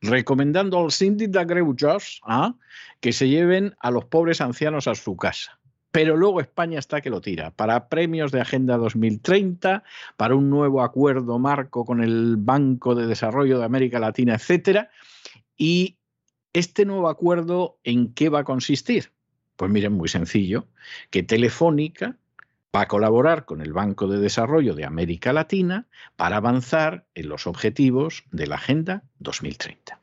[0.00, 2.54] Recomendando al síndic de ¿ah?
[3.00, 5.58] que se lleven a los pobres ancianos a su casa.
[5.92, 9.82] Pero luego España está que lo tira, para premios de Agenda 2030,
[10.16, 14.90] para un nuevo acuerdo marco con el Banco de Desarrollo de América Latina, etcétera.
[15.56, 15.98] Y
[16.52, 19.12] este nuevo acuerdo, ¿en qué va a consistir?
[19.56, 20.68] Pues miren, muy sencillo,
[21.10, 22.16] que Telefónica
[22.74, 27.46] va a colaborar con el Banco de Desarrollo de América Latina para avanzar en los
[27.46, 30.00] objetivos de la Agenda 2030.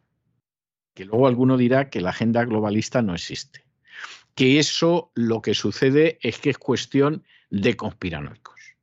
[0.93, 3.65] Que luego alguno dirá que la agenda globalista no existe.
[4.35, 8.75] Que eso lo que sucede es que es cuestión de conspiranoicos.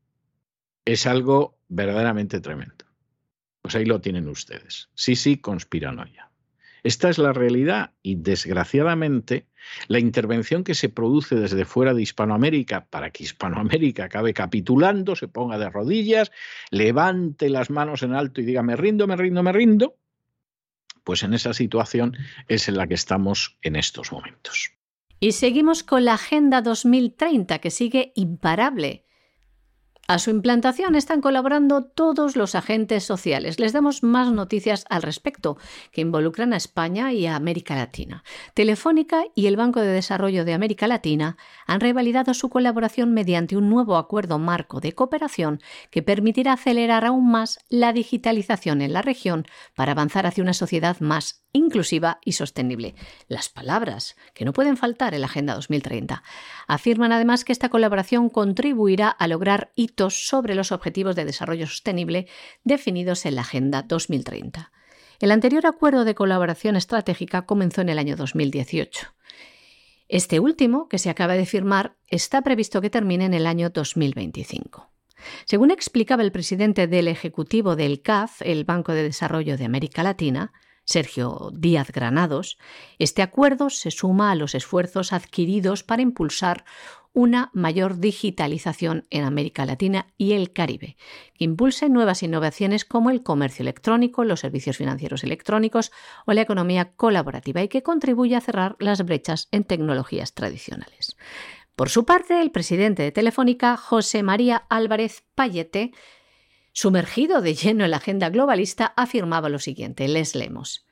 [0.85, 2.85] Es algo verdaderamente tremendo.
[3.63, 4.91] Pues ahí lo tienen ustedes.
[4.95, 6.31] Sí, sí, conspiranoia.
[6.85, 9.47] Esta es la realidad y desgraciadamente
[9.89, 15.27] la intervención que se produce desde fuera de Hispanoamérica para que Hispanoamérica acabe capitulando, se
[15.27, 16.31] ponga de rodillas,
[16.71, 19.97] levante las manos en alto y diga me rindo, me rindo, me rindo,
[21.05, 22.19] pues en esa situación
[22.49, 24.71] es en la que estamos en estos momentos.
[25.21, 29.07] Y seguimos con la Agenda 2030 que sigue imparable
[30.07, 33.59] a su implantación están colaborando todos los agentes sociales.
[33.59, 35.57] Les damos más noticias al respecto
[35.93, 38.23] que involucran a España y a América Latina.
[38.55, 41.37] Telefónica y el Banco de Desarrollo de América Latina
[41.67, 47.31] han revalidado su colaboración mediante un nuevo acuerdo marco de cooperación que permitirá acelerar aún
[47.31, 52.95] más la digitalización en la región para avanzar hacia una sociedad más inclusiva y sostenible.
[53.29, 56.23] Las palabras que no pueden faltar en la Agenda 2030.
[56.67, 62.27] Afirman además que esta colaboración contribuirá a lograr hitos sobre los objetivos de desarrollo sostenible
[62.65, 64.73] definidos en la Agenda 2030.
[65.21, 69.15] El anterior acuerdo de colaboración estratégica comenzó en el año 2018.
[70.09, 74.91] Este último, que se acaba de firmar, está previsto que termine en el año 2025.
[75.47, 80.53] Según explicaba el presidente del Ejecutivo del CAF, el Banco de Desarrollo de América Latina,
[80.85, 82.59] Sergio Díaz Granados,
[82.99, 86.65] este acuerdo se suma a los esfuerzos adquiridos para impulsar
[87.15, 90.97] una mayor digitalización en América Latina y el Caribe,
[91.35, 95.93] que impulse nuevas innovaciones como el comercio electrónico, los servicios financieros electrónicos
[96.27, 101.17] o la economía colaborativa y que contribuya a cerrar las brechas en tecnologías tradicionales.
[101.77, 105.93] Por su parte, el presidente de Telefónica, José María Álvarez Payete,
[106.75, 110.85] sumergido de lleno en la agenda globalista, afirmaba lo siguiente, les leemos.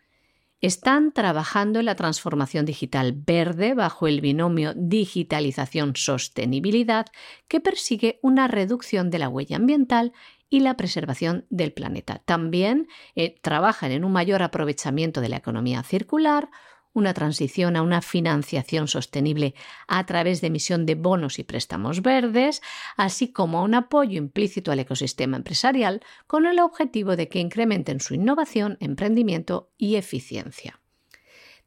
[0.63, 7.07] Están trabajando en la transformación digital verde bajo el binomio digitalización-sostenibilidad
[7.49, 10.13] que persigue una reducción de la huella ambiental
[10.49, 12.23] y la preservación del planeta.
[12.25, 16.49] También eh, trabajan en un mayor aprovechamiento de la economía circular,
[16.93, 19.55] una transición a una financiación sostenible
[19.87, 22.63] a través de emisión de bonos y préstamos verdes,
[22.97, 28.15] así como un apoyo implícito al ecosistema empresarial con el objetivo de que incrementen su
[28.15, 30.81] innovación, emprendimiento y eficiencia.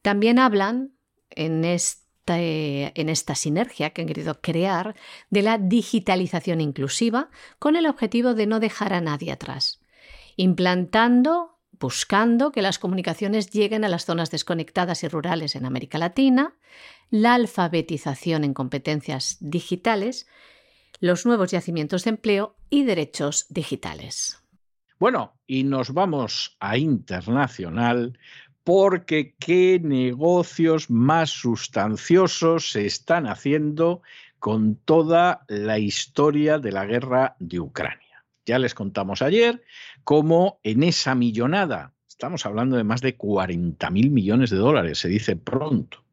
[0.01, 0.91] También hablan
[1.31, 4.95] en este, en esta sinergia que han querido crear
[5.29, 9.81] de la digitalización inclusiva con el objetivo de no dejar a nadie atrás,
[10.35, 16.55] implantando buscando que las comunicaciones lleguen a las zonas desconectadas y rurales en América Latina,
[17.09, 20.27] la alfabetización en competencias digitales,
[20.99, 24.41] los nuevos yacimientos de empleo y derechos digitales.
[24.99, 28.17] Bueno, y nos vamos a internacional
[28.63, 34.01] porque qué negocios más sustanciosos se están haciendo
[34.39, 38.04] con toda la historia de la guerra de Ucrania.
[38.45, 39.63] Ya les contamos ayer
[40.03, 45.09] cómo en esa millonada, estamos hablando de más de 40 mil millones de dólares, se
[45.09, 46.03] dice pronto,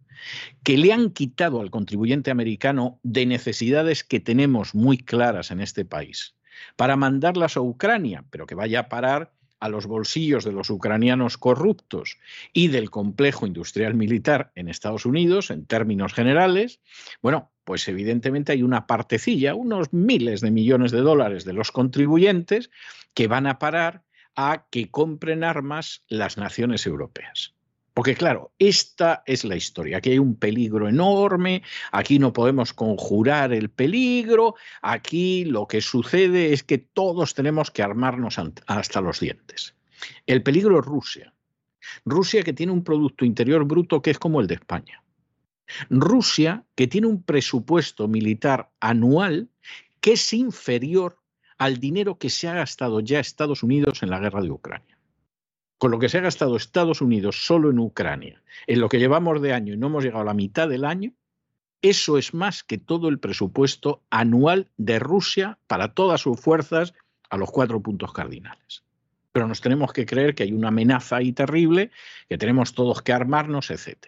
[0.63, 5.85] que le han quitado al contribuyente americano de necesidades que tenemos muy claras en este
[5.85, 6.35] país,
[6.77, 11.39] para mandarlas a Ucrania, pero que vaya a parar a los bolsillos de los ucranianos
[11.39, 12.19] corruptos
[12.53, 16.81] y del complejo industrial militar en Estados Unidos, en términos generales,
[17.21, 22.71] bueno, pues evidentemente hay una partecilla, unos miles de millones de dólares de los contribuyentes
[23.15, 24.03] que van a parar
[24.35, 27.55] a que compren armas las naciones europeas.
[27.95, 29.99] Porque claro, esta es la historia.
[29.99, 36.55] Aquí hay un peligro enorme, aquí no podemos conjurar el peligro, aquí lo que sucede
[36.55, 39.75] es que todos tenemos que armarnos hasta los dientes.
[40.27, 41.35] El peligro es Rusia.
[42.07, 45.03] Rusia que tiene un Producto Interior Bruto que es como el de España.
[45.91, 49.49] Rusia que tiene un presupuesto militar anual
[50.01, 51.19] que es inferior
[51.59, 54.99] al dinero que se ha gastado ya Estados Unidos en la guerra de Ucrania
[55.83, 59.43] con lo que se ha gastado Estados Unidos solo en Ucrania, en lo que llevamos
[59.43, 61.13] de año y no hemos llegado a la mitad del año,
[61.83, 66.95] eso es más que todo el presupuesto anual de Rusia para todas sus fuerzas
[67.31, 68.85] a los cuatro puntos cardinales.
[69.33, 71.91] Pero nos tenemos que creer que hay una amenaza ahí terrible,
[72.29, 74.07] que tenemos todos que armarnos, etc.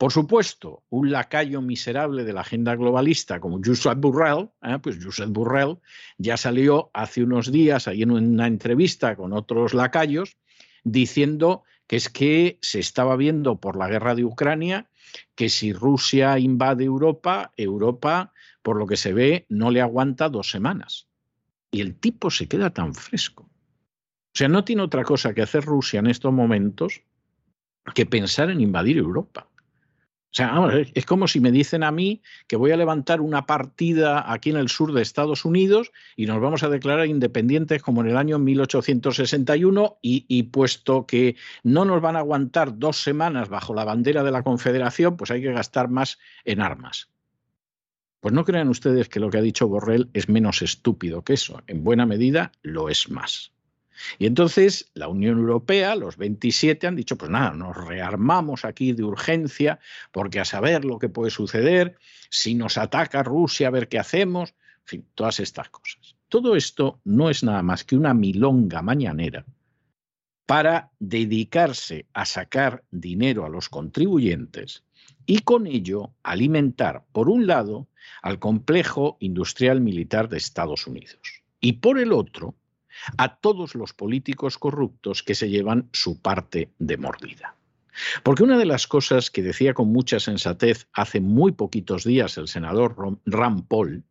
[0.00, 4.78] Por supuesto, un lacayo miserable de la agenda globalista como Josep Burrell, ¿eh?
[4.82, 5.76] pues Josep Burrell
[6.16, 10.38] ya salió hace unos días ahí en una entrevista con otros lacayos
[10.84, 14.88] diciendo que es que se estaba viendo por la guerra de Ucrania
[15.34, 18.32] que si Rusia invade Europa, Europa,
[18.62, 21.08] por lo que se ve, no le aguanta dos semanas.
[21.70, 23.42] Y el tipo se queda tan fresco.
[23.42, 27.02] O sea, no tiene otra cosa que hacer Rusia en estos momentos
[27.94, 29.49] que pensar en invadir Europa.
[30.32, 30.54] O sea,
[30.94, 34.58] es como si me dicen a mí que voy a levantar una partida aquí en
[34.58, 38.38] el sur de Estados Unidos y nos vamos a declarar independientes como en el año
[38.38, 44.22] 1861 y, y, puesto que no nos van a aguantar dos semanas bajo la bandera
[44.22, 47.08] de la Confederación, pues hay que gastar más en armas.
[48.20, 51.60] Pues no crean ustedes que lo que ha dicho Borrell es menos estúpido que eso.
[51.66, 53.52] En buena medida lo es más.
[54.18, 59.04] Y entonces la Unión Europea, los 27, han dicho, pues nada, nos rearmamos aquí de
[59.04, 59.78] urgencia
[60.12, 61.96] porque a saber lo que puede suceder,
[62.28, 66.16] si nos ataca Rusia, a ver qué hacemos, en fin, todas estas cosas.
[66.28, 69.44] Todo esto no es nada más que una milonga mañanera
[70.46, 74.84] para dedicarse a sacar dinero a los contribuyentes
[75.26, 77.88] y con ello alimentar, por un lado,
[78.22, 82.54] al complejo industrial militar de Estados Unidos y por el otro,
[83.16, 87.56] a todos los políticos corruptos que se llevan su parte de mordida.
[88.22, 92.48] Porque una de las cosas que decía con mucha sensatez hace muy poquitos días el
[92.48, 94.04] senador Ram Paul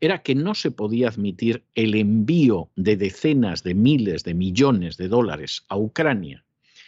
[0.00, 5.08] era que no se podía admitir el envío de decenas de miles de millones de
[5.08, 6.44] dólares a Ucrania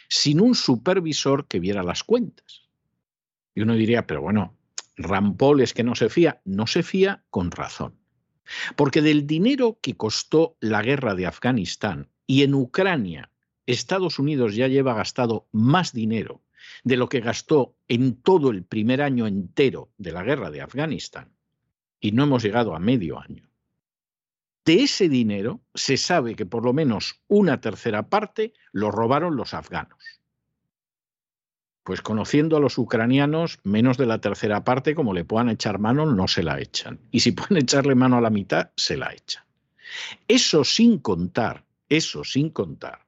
[0.09, 2.63] sin un supervisor que viera las cuentas.
[3.53, 4.55] Y uno diría, pero bueno,
[4.97, 7.93] Ram Paul es que no se fía, no se fía con razón.
[8.75, 13.31] Porque del dinero que costó la guerra de Afganistán y en Ucrania
[13.65, 16.41] Estados Unidos ya lleva gastado más dinero
[16.83, 21.31] de lo que gastó en todo el primer año entero de la guerra de Afganistán,
[21.99, 23.49] y no hemos llegado a medio año.
[24.65, 29.53] De ese dinero se sabe que por lo menos una tercera parte lo robaron los
[29.53, 30.18] afganos.
[31.89, 36.05] Pues conociendo a los ucranianos, menos de la tercera parte, como le puedan echar mano,
[36.05, 36.99] no se la echan.
[37.09, 39.43] Y si pueden echarle mano a la mitad, se la echan.
[40.27, 43.07] Eso sin contar, eso sin contar,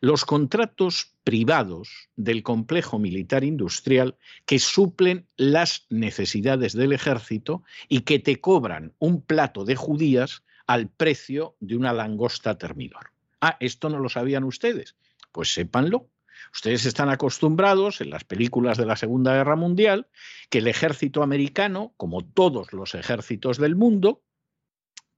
[0.00, 8.18] los contratos privados del complejo militar industrial que suplen las necesidades del ejército y que
[8.18, 13.12] te cobran un plato de judías al precio de una langosta termidor.
[13.40, 14.96] Ah, esto no lo sabían ustedes.
[15.30, 16.08] Pues sépanlo.
[16.52, 20.08] Ustedes están acostumbrados en las películas de la Segunda Guerra Mundial
[20.50, 24.22] que el ejército americano, como todos los ejércitos del mundo,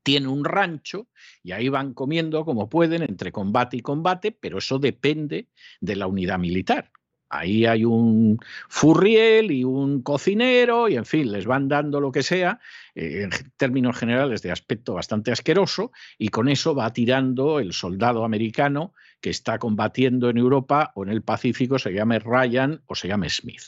[0.03, 1.09] tiene un rancho
[1.43, 5.49] y ahí van comiendo como pueden entre combate y combate, pero eso depende
[5.81, 6.91] de la unidad militar.
[7.31, 12.23] Ahí hay un furriel y un cocinero y en fin, les van dando lo que
[12.23, 12.59] sea,
[12.95, 18.25] eh, en términos generales de aspecto bastante asqueroso, y con eso va tirando el soldado
[18.25, 23.09] americano que está combatiendo en Europa o en el Pacífico, se llame Ryan o se
[23.09, 23.63] llame Smith.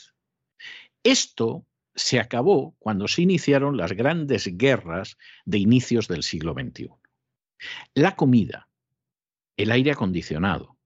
[1.03, 6.89] Esto se acabó cuando se iniciaron las grandes guerras de inicios del siglo XXI.
[7.93, 8.69] La comida,
[9.57, 10.77] el aire acondicionado,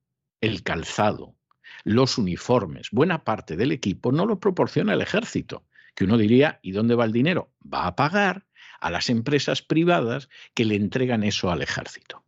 [0.42, 1.36] el calzado,
[1.86, 5.64] los uniformes, buena parte del equipo no lo proporciona el ejército,
[5.94, 7.54] que uno diría, ¿y dónde va el dinero?
[7.62, 8.46] Va a pagar
[8.82, 12.24] a las empresas privadas que le entregan eso al ejército.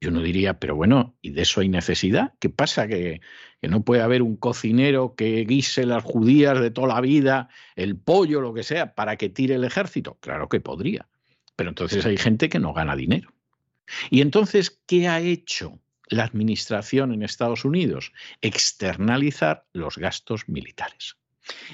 [0.00, 2.32] Y uno diría, pero bueno, ¿y de eso hay necesidad?
[2.40, 2.88] ¿Qué pasa?
[2.88, 3.20] ¿Que,
[3.60, 7.96] ¿Que, no puede haber un cocinero que guise las judías de toda la vida, el
[7.96, 10.18] pollo, lo que sea, para que tire el ejército?
[10.20, 11.08] Claro que podría.
[11.56, 13.32] Pero entonces hay gente que no gana dinero.
[14.10, 15.78] Y entonces, ¿qué ha hecho
[16.08, 18.12] la administración en Estados Unidos?
[18.40, 21.16] Externalizar los gastos militares.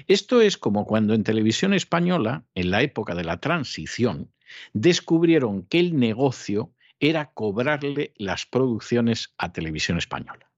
[0.08, 4.32] Esto es como cuando en televisión española, en la época de la transición,
[4.72, 10.50] descubrieron que el negocio era cobrarle las producciones a Televisión Española.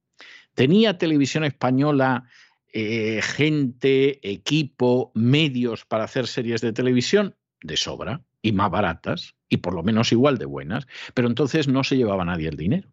[0.55, 2.25] ¿Tenía Televisión Española
[2.73, 7.37] eh, gente, equipo, medios para hacer series de televisión?
[7.61, 11.85] De sobra, y más baratas, y por lo menos igual de buenas, pero entonces no
[11.85, 12.89] se llevaba nadie el dinero.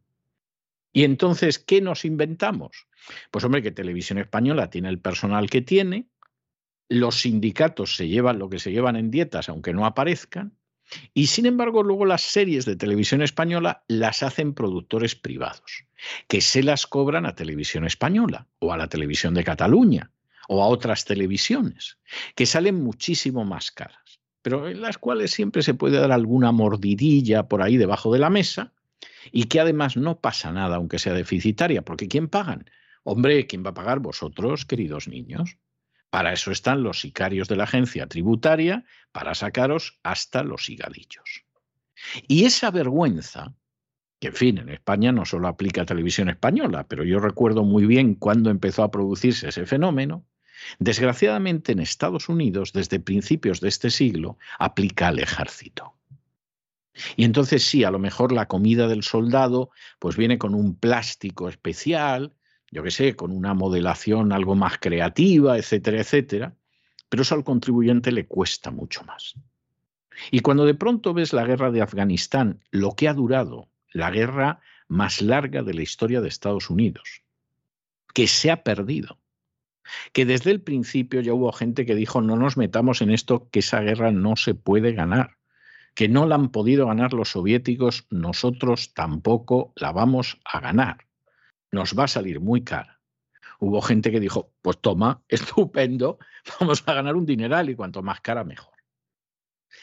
[0.92, 2.88] Y entonces, ¿qué nos inventamos?
[3.32, 6.10] Pues hombre, que Televisión Española tiene el personal que tiene,
[6.90, 10.58] los sindicatos se llevan lo que se llevan en dietas, aunque no aparezcan,
[11.14, 15.86] y sin embargo, luego las series de televisión española las hacen productores privados,
[16.28, 20.12] que se las cobran a televisión española o a la televisión de Cataluña
[20.48, 22.00] o a otras televisiones,
[22.34, 27.48] que salen muchísimo más caras, pero en las cuales siempre se puede dar alguna mordidilla
[27.48, 28.74] por ahí debajo de la mesa
[29.32, 32.70] y que además no pasa nada aunque sea deficitaria, porque ¿quién pagan?
[33.04, 35.58] Hombre, ¿quién va a pagar vosotros, queridos niños?
[36.10, 41.46] Para eso están los sicarios de la agencia tributaria, para sacaros hasta los higadillos.
[42.28, 43.54] Y esa vergüenza,
[44.20, 47.86] que en fin, en España no solo aplica a televisión española, pero yo recuerdo muy
[47.86, 50.26] bien cuándo empezó a producirse ese fenómeno,
[50.80, 55.99] desgraciadamente en Estados Unidos, desde principios de este siglo, aplica al ejército.
[57.16, 61.50] Y entonces sí, a lo mejor la comida del soldado pues viene con un plástico
[61.50, 62.34] especial,
[62.72, 66.56] yo qué sé, con una modelación algo más creativa, etcétera, etcétera,
[67.10, 69.36] pero eso al contribuyente le cuesta mucho más.
[70.32, 74.60] Y cuando de pronto ves la guerra de Afganistán, lo que ha durado, la guerra
[74.88, 77.24] más larga de la historia de Estados Unidos,
[78.14, 79.20] que se ha perdido,
[80.14, 83.60] que desde el principio ya hubo gente que dijo no nos metamos en esto, que
[83.60, 85.39] esa guerra no se puede ganar,
[86.00, 91.10] que no la han podido ganar los soviéticos, nosotros tampoco la vamos a ganar
[91.72, 93.00] nos va a salir muy cara.
[93.60, 96.20] Hubo gente que dijo, pues toma, estupendo,
[96.60, 98.74] vamos a ganar un dineral y cuanto más cara mejor.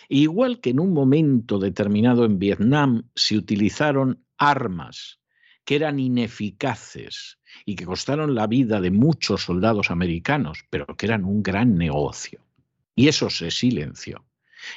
[0.09, 5.21] Igual que en un momento determinado en Vietnam se utilizaron armas
[5.64, 11.25] que eran ineficaces y que costaron la vida de muchos soldados americanos, pero que eran
[11.25, 12.41] un gran negocio.
[12.95, 14.26] Y eso se silenció.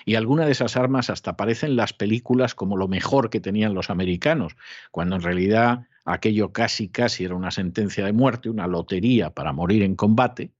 [0.06, 3.74] Y alguna de esas armas hasta aparecen en las películas como lo mejor que tenían
[3.74, 4.56] los americanos,
[4.92, 9.84] cuando en realidad aquello casi casi era una sentencia de muerte, una lotería para morir
[9.84, 10.52] en combate,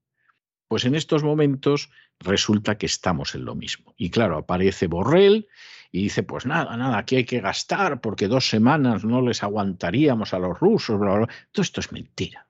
[0.68, 3.94] pues en estos momentos resulta que estamos en lo mismo.
[3.96, 5.48] Y claro, aparece Borrell
[5.90, 10.32] y dice, pues nada, nada, aquí hay que gastar porque dos semanas no les aguantaríamos
[10.32, 11.00] a los rusos.
[11.00, 12.46] Todo esto es mentira.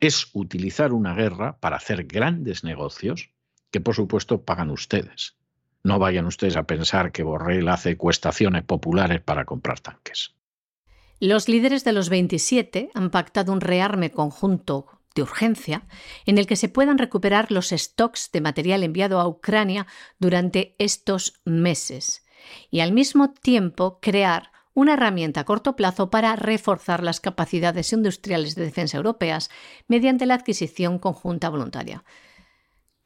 [0.00, 3.30] Es utilizar una guerra para hacer grandes negocios
[3.70, 5.35] que por supuesto pagan ustedes.
[5.86, 10.34] No vayan ustedes a pensar que Borrell hace cuestaciones populares para comprar tanques.
[11.20, 15.86] Los líderes de los 27 han pactado un rearme conjunto de urgencia
[16.24, 19.86] en el que se puedan recuperar los stocks de material enviado a Ucrania
[20.18, 22.26] durante estos meses
[22.68, 28.56] y al mismo tiempo crear una herramienta a corto plazo para reforzar las capacidades industriales
[28.56, 29.50] de defensa europeas
[29.86, 32.02] mediante la adquisición conjunta voluntaria,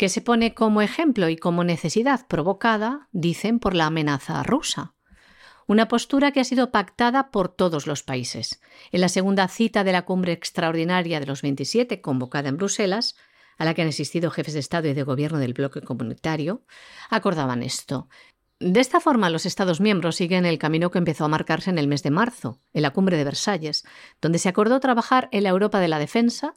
[0.01, 4.95] que se pone como ejemplo y como necesidad provocada, dicen, por la amenaza rusa
[5.67, 8.63] una postura que ha sido pactada por todos los países.
[8.93, 13.15] En la segunda cita de la cumbre extraordinaria de los 27, convocada en Bruselas,
[13.59, 16.65] a la que han asistido jefes de Estado y de Gobierno del bloque comunitario,
[17.11, 18.09] acordaban esto.
[18.63, 21.89] De esta forma, los Estados miembros siguen el camino que empezó a marcarse en el
[21.89, 23.87] mes de marzo, en la cumbre de Versalles,
[24.21, 26.53] donde se acordó trabajar en la Europa de la defensa,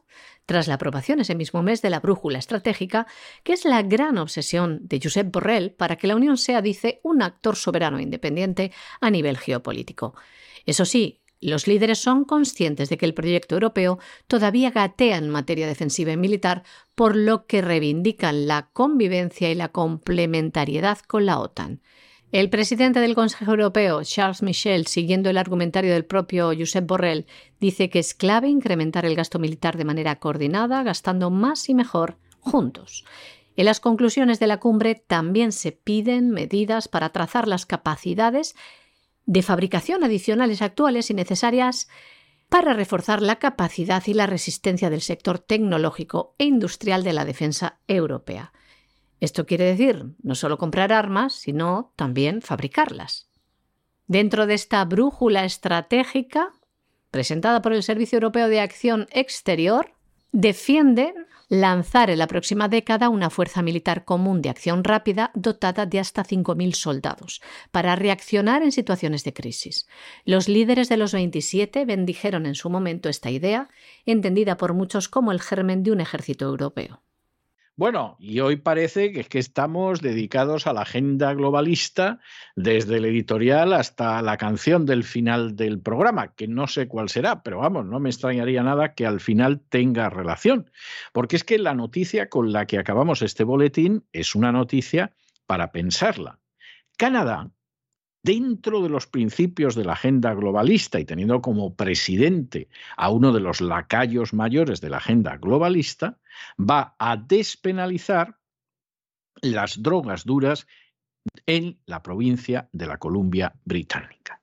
[0.46, 3.08] tras la aprobación ese mismo mes de la brújula estratégica,
[3.46, 7.22] que es la gran obsesión de Josep Borrell para que la Unión sea, dice, un
[7.22, 10.14] actor soberano e independiente a nivel geopolítico.
[10.66, 15.68] Eso sí, los líderes son conscientes de que el proyecto europeo todavía gatea en materia
[15.68, 16.64] defensiva y militar,
[16.96, 21.82] por lo que reivindican la convivencia y la complementariedad con la OTAN.
[22.32, 27.28] El presidente del Consejo Europeo, Charles Michel, siguiendo el argumentario del propio Josep Borrell,
[27.60, 32.18] dice que es clave incrementar el gasto militar de manera coordinada, gastando más y mejor
[32.40, 33.06] juntos.
[33.56, 38.56] En las conclusiones de la cumbre también se piden medidas para trazar las capacidades
[39.26, 41.88] de fabricación adicionales actuales y necesarias
[42.50, 47.80] para reforzar la capacidad y la resistencia del sector tecnológico e industrial de la defensa
[47.88, 48.54] europea.
[49.20, 53.30] Esto quiere decir no solo comprar armas, sino también fabricarlas.
[54.08, 56.52] Dentro de esta brújula estratégica,
[57.10, 59.94] presentada por el Servicio Europeo de Acción Exterior,
[60.32, 61.14] defienden
[61.54, 66.24] lanzar en la próxima década una fuerza militar común de acción rápida dotada de hasta
[66.24, 69.88] 5.000 soldados para reaccionar en situaciones de crisis.
[70.26, 73.70] Los líderes de los 27 bendijeron en su momento esta idea,
[74.08, 77.03] entendida por muchos como el germen de un ejército europeo.
[77.76, 82.20] Bueno, y hoy parece que es que estamos dedicados a la agenda globalista
[82.56, 87.42] desde el editorial hasta la canción del final del programa, que no sé cuál será,
[87.42, 90.70] pero vamos, no me extrañaría nada que al final tenga relación,
[91.14, 95.16] porque es que la noticia con la que acabamos este boletín es una noticia
[95.48, 96.40] para pensarla.
[96.96, 97.50] Canadá
[98.24, 103.42] dentro de los principios de la agenda globalista y teniendo como presidente a uno de
[103.42, 106.18] los lacayos mayores de la agenda globalista,
[106.58, 108.40] va a despenalizar
[109.42, 110.68] las drogas duras
[111.46, 114.42] en la provincia de la Columbia Británica.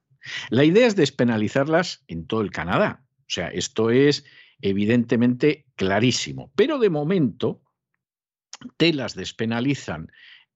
[0.50, 3.02] La idea es despenalizarlas en todo el Canadá.
[3.20, 4.24] O sea, esto es
[4.60, 6.52] evidentemente clarísimo.
[6.54, 7.62] Pero de momento
[8.76, 10.10] te las despenalizan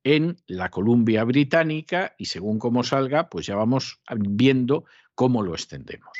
[0.04, 4.84] en la Columbia Británica y según cómo salga, pues ya vamos viendo
[5.14, 6.16] cómo lo extendemos.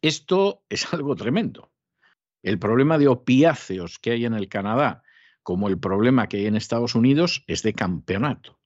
[0.00, 1.70] Esto es algo tremendo.
[2.42, 5.04] El problema de opiáceos que hay en el Canadá,
[5.42, 8.58] como el problema que hay en Estados Unidos, es de campeonato.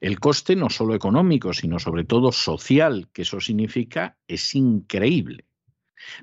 [0.00, 5.43] El coste no solo económico, sino sobre todo social que eso significa, es increíble.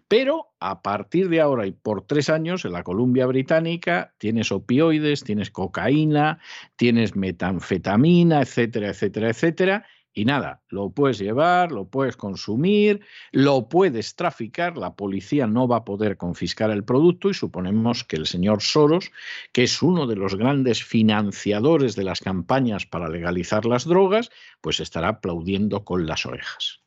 [0.07, 5.23] Pero a partir de ahora y por tres años en la Columbia Británica tienes opioides,
[5.23, 6.39] tienes cocaína,
[6.75, 9.85] tienes metanfetamina, etcétera, etcétera, etcétera.
[10.13, 12.99] Y nada, lo puedes llevar, lo puedes consumir,
[13.31, 18.17] lo puedes traficar, la policía no va a poder confiscar el producto y suponemos que
[18.17, 19.11] el señor Soros,
[19.53, 24.81] que es uno de los grandes financiadores de las campañas para legalizar las drogas, pues
[24.81, 26.80] estará aplaudiendo con las orejas.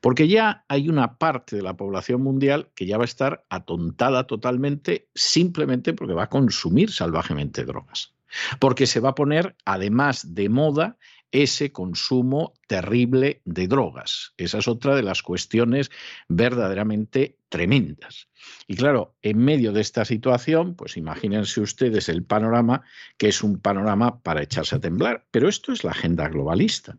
[0.00, 4.26] Porque ya hay una parte de la población mundial que ya va a estar atontada
[4.26, 8.14] totalmente simplemente porque va a consumir salvajemente drogas.
[8.58, 10.96] Porque se va a poner, además de moda,
[11.32, 14.32] ese consumo terrible de drogas.
[14.36, 15.90] Esa es otra de las cuestiones
[16.28, 18.28] verdaderamente tremendas.
[18.66, 22.82] Y claro, en medio de esta situación, pues imagínense ustedes el panorama,
[23.16, 25.26] que es un panorama para echarse a temblar.
[25.30, 26.96] Pero esto es la agenda globalista.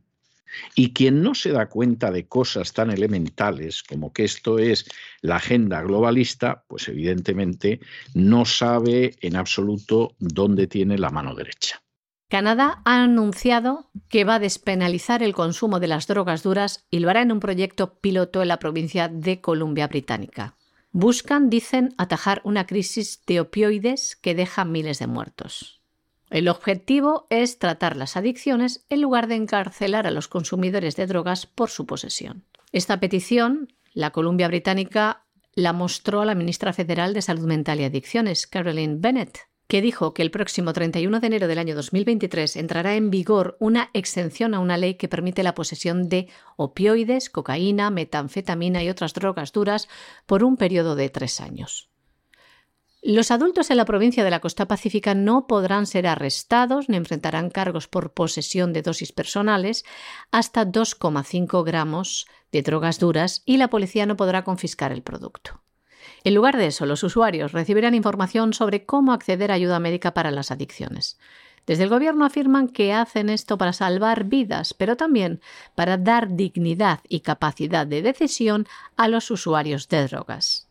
[0.75, 4.85] Y quien no se da cuenta de cosas tan elementales como que esto es
[5.21, 7.79] la agenda globalista, pues evidentemente
[8.13, 11.81] no sabe en absoluto dónde tiene la mano derecha.
[12.29, 17.09] Canadá ha anunciado que va a despenalizar el consumo de las drogas duras y lo
[17.09, 20.55] hará en un proyecto piloto en la provincia de Columbia Británica.
[20.91, 25.76] Buscan, dicen, atajar una crisis de opioides que deja miles de muertos.
[26.30, 31.45] El objetivo es tratar las adicciones en lugar de encarcelar a los consumidores de drogas
[31.45, 32.43] por su posesión.
[32.73, 37.86] Esta petición, la Columbia Británica la mostró a la ministra federal de Salud Mental y
[37.86, 42.95] Adicciones, Caroline Bennett, que dijo que el próximo 31 de enero del año 2023 entrará
[42.95, 48.84] en vigor una exención a una ley que permite la posesión de opioides, cocaína, metanfetamina
[48.84, 49.88] y otras drogas duras
[50.25, 51.89] por un periodo de tres años.
[53.03, 57.51] Los adultos en la provincia de la Costa Pacífica no podrán ser arrestados ni enfrentarán
[57.51, 59.85] cargos por posesión de dosis personales
[60.31, 65.61] hasta 2,5 gramos de drogas duras y la policía no podrá confiscar el producto.
[66.23, 70.31] En lugar de eso, los usuarios recibirán información sobre cómo acceder a ayuda médica para
[70.31, 71.19] las adicciones.
[71.67, 75.41] Desde el gobierno afirman que hacen esto para salvar vidas, pero también
[75.75, 80.66] para dar dignidad y capacidad de decisión a los usuarios de drogas.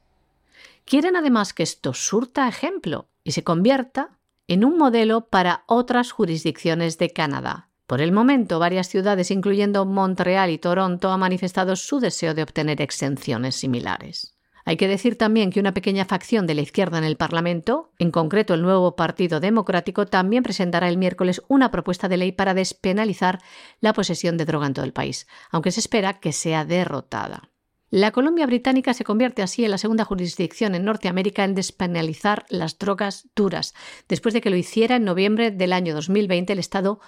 [0.87, 6.97] Quieren además que esto surta ejemplo y se convierta en un modelo para otras jurisdicciones
[6.97, 7.71] de Canadá.
[7.89, 12.81] Por el momento, varias ciudades, incluyendo Montreal y Toronto, han manifestado su deseo de obtener
[12.81, 14.37] exenciones similares.
[14.65, 18.13] Hay que decir también que una pequeña facción de la izquierda en el Parlamento, en
[18.13, 23.41] concreto el nuevo Partido Democrático, también presentará el miércoles una propuesta de ley para despenalizar
[23.81, 27.51] la posesión de droga en todo el país, aunque se espera que sea derrotada.
[27.91, 32.79] La Columbia Británica se convierte así en la segunda jurisdicción en Norteamérica en despenalizar las
[32.79, 33.75] drogas duras,
[34.09, 37.01] después de que lo hiciera en noviembre del año 2020 el Estado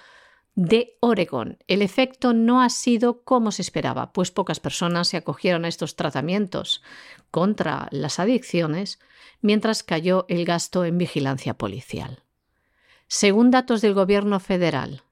[0.55, 1.59] de Oregón.
[1.67, 5.97] El efecto no ha sido como se esperaba, pues pocas personas se acogieron a estos
[5.97, 6.83] tratamientos
[7.31, 9.01] contra las adicciones,
[9.41, 12.23] mientras cayó el gasto en vigilancia policial.
[13.09, 15.03] Según datos del Gobierno federal,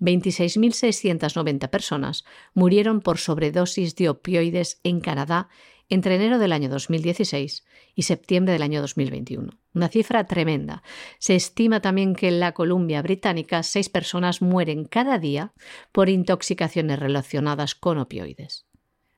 [0.00, 5.48] 26.690 personas murieron por sobredosis de opioides en Canadá
[5.88, 7.64] entre enero del año 2016
[7.94, 9.52] y septiembre del año 2021.
[9.74, 10.82] Una cifra tremenda.
[11.18, 15.52] Se estima también que en la Columbia Británica seis personas mueren cada día
[15.92, 18.66] por intoxicaciones relacionadas con opioides.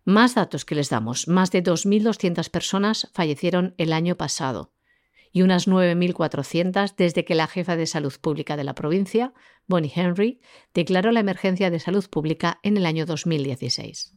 [0.04, 1.28] Más datos que les damos.
[1.28, 4.75] Más de 2.200 personas fallecieron el año pasado
[5.32, 9.32] y unas 9.400 desde que la jefa de salud pública de la provincia,
[9.66, 10.40] Bonnie Henry,
[10.74, 14.16] declaró la emergencia de salud pública en el año 2016.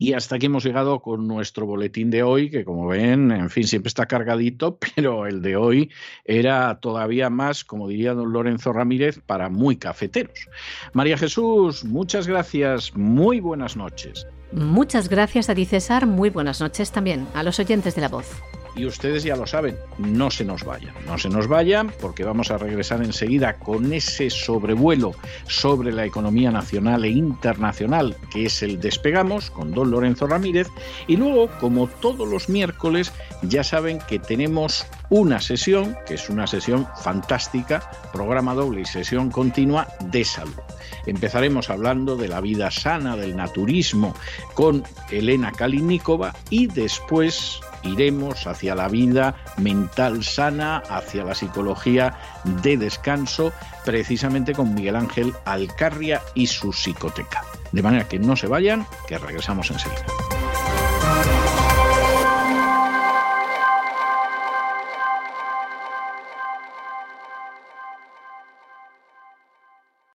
[0.00, 3.64] Y hasta aquí hemos llegado con nuestro boletín de hoy, que como ven, en fin,
[3.64, 5.90] siempre está cargadito, pero el de hoy
[6.24, 10.48] era todavía más, como diría don Lorenzo Ramírez, para muy cafeteros.
[10.92, 14.26] María Jesús, muchas gracias, muy buenas noches.
[14.52, 18.40] Muchas gracias a ti, César, muy buenas noches también a los oyentes de la voz.
[18.78, 22.52] Y ustedes ya lo saben, no se nos vayan, no se nos vayan porque vamos
[22.52, 25.14] a regresar enseguida con ese sobrevuelo
[25.48, 30.68] sobre la economía nacional e internacional que es el Despegamos con don Lorenzo Ramírez
[31.08, 33.12] y luego, como todos los miércoles,
[33.42, 39.30] ya saben que tenemos una sesión, que es una sesión fantástica, programa doble y sesión
[39.30, 40.54] continua de salud.
[41.06, 44.14] Empezaremos hablando de la vida sana, del naturismo,
[44.54, 52.18] con Elena Kalinikova y después iremos hacia la vida mental sana, hacia la psicología
[52.62, 53.52] de descanso,
[53.84, 57.44] precisamente con Miguel Ángel Alcarria y su psicoteca.
[57.72, 60.06] De manera que no se vayan, que regresamos enseguida.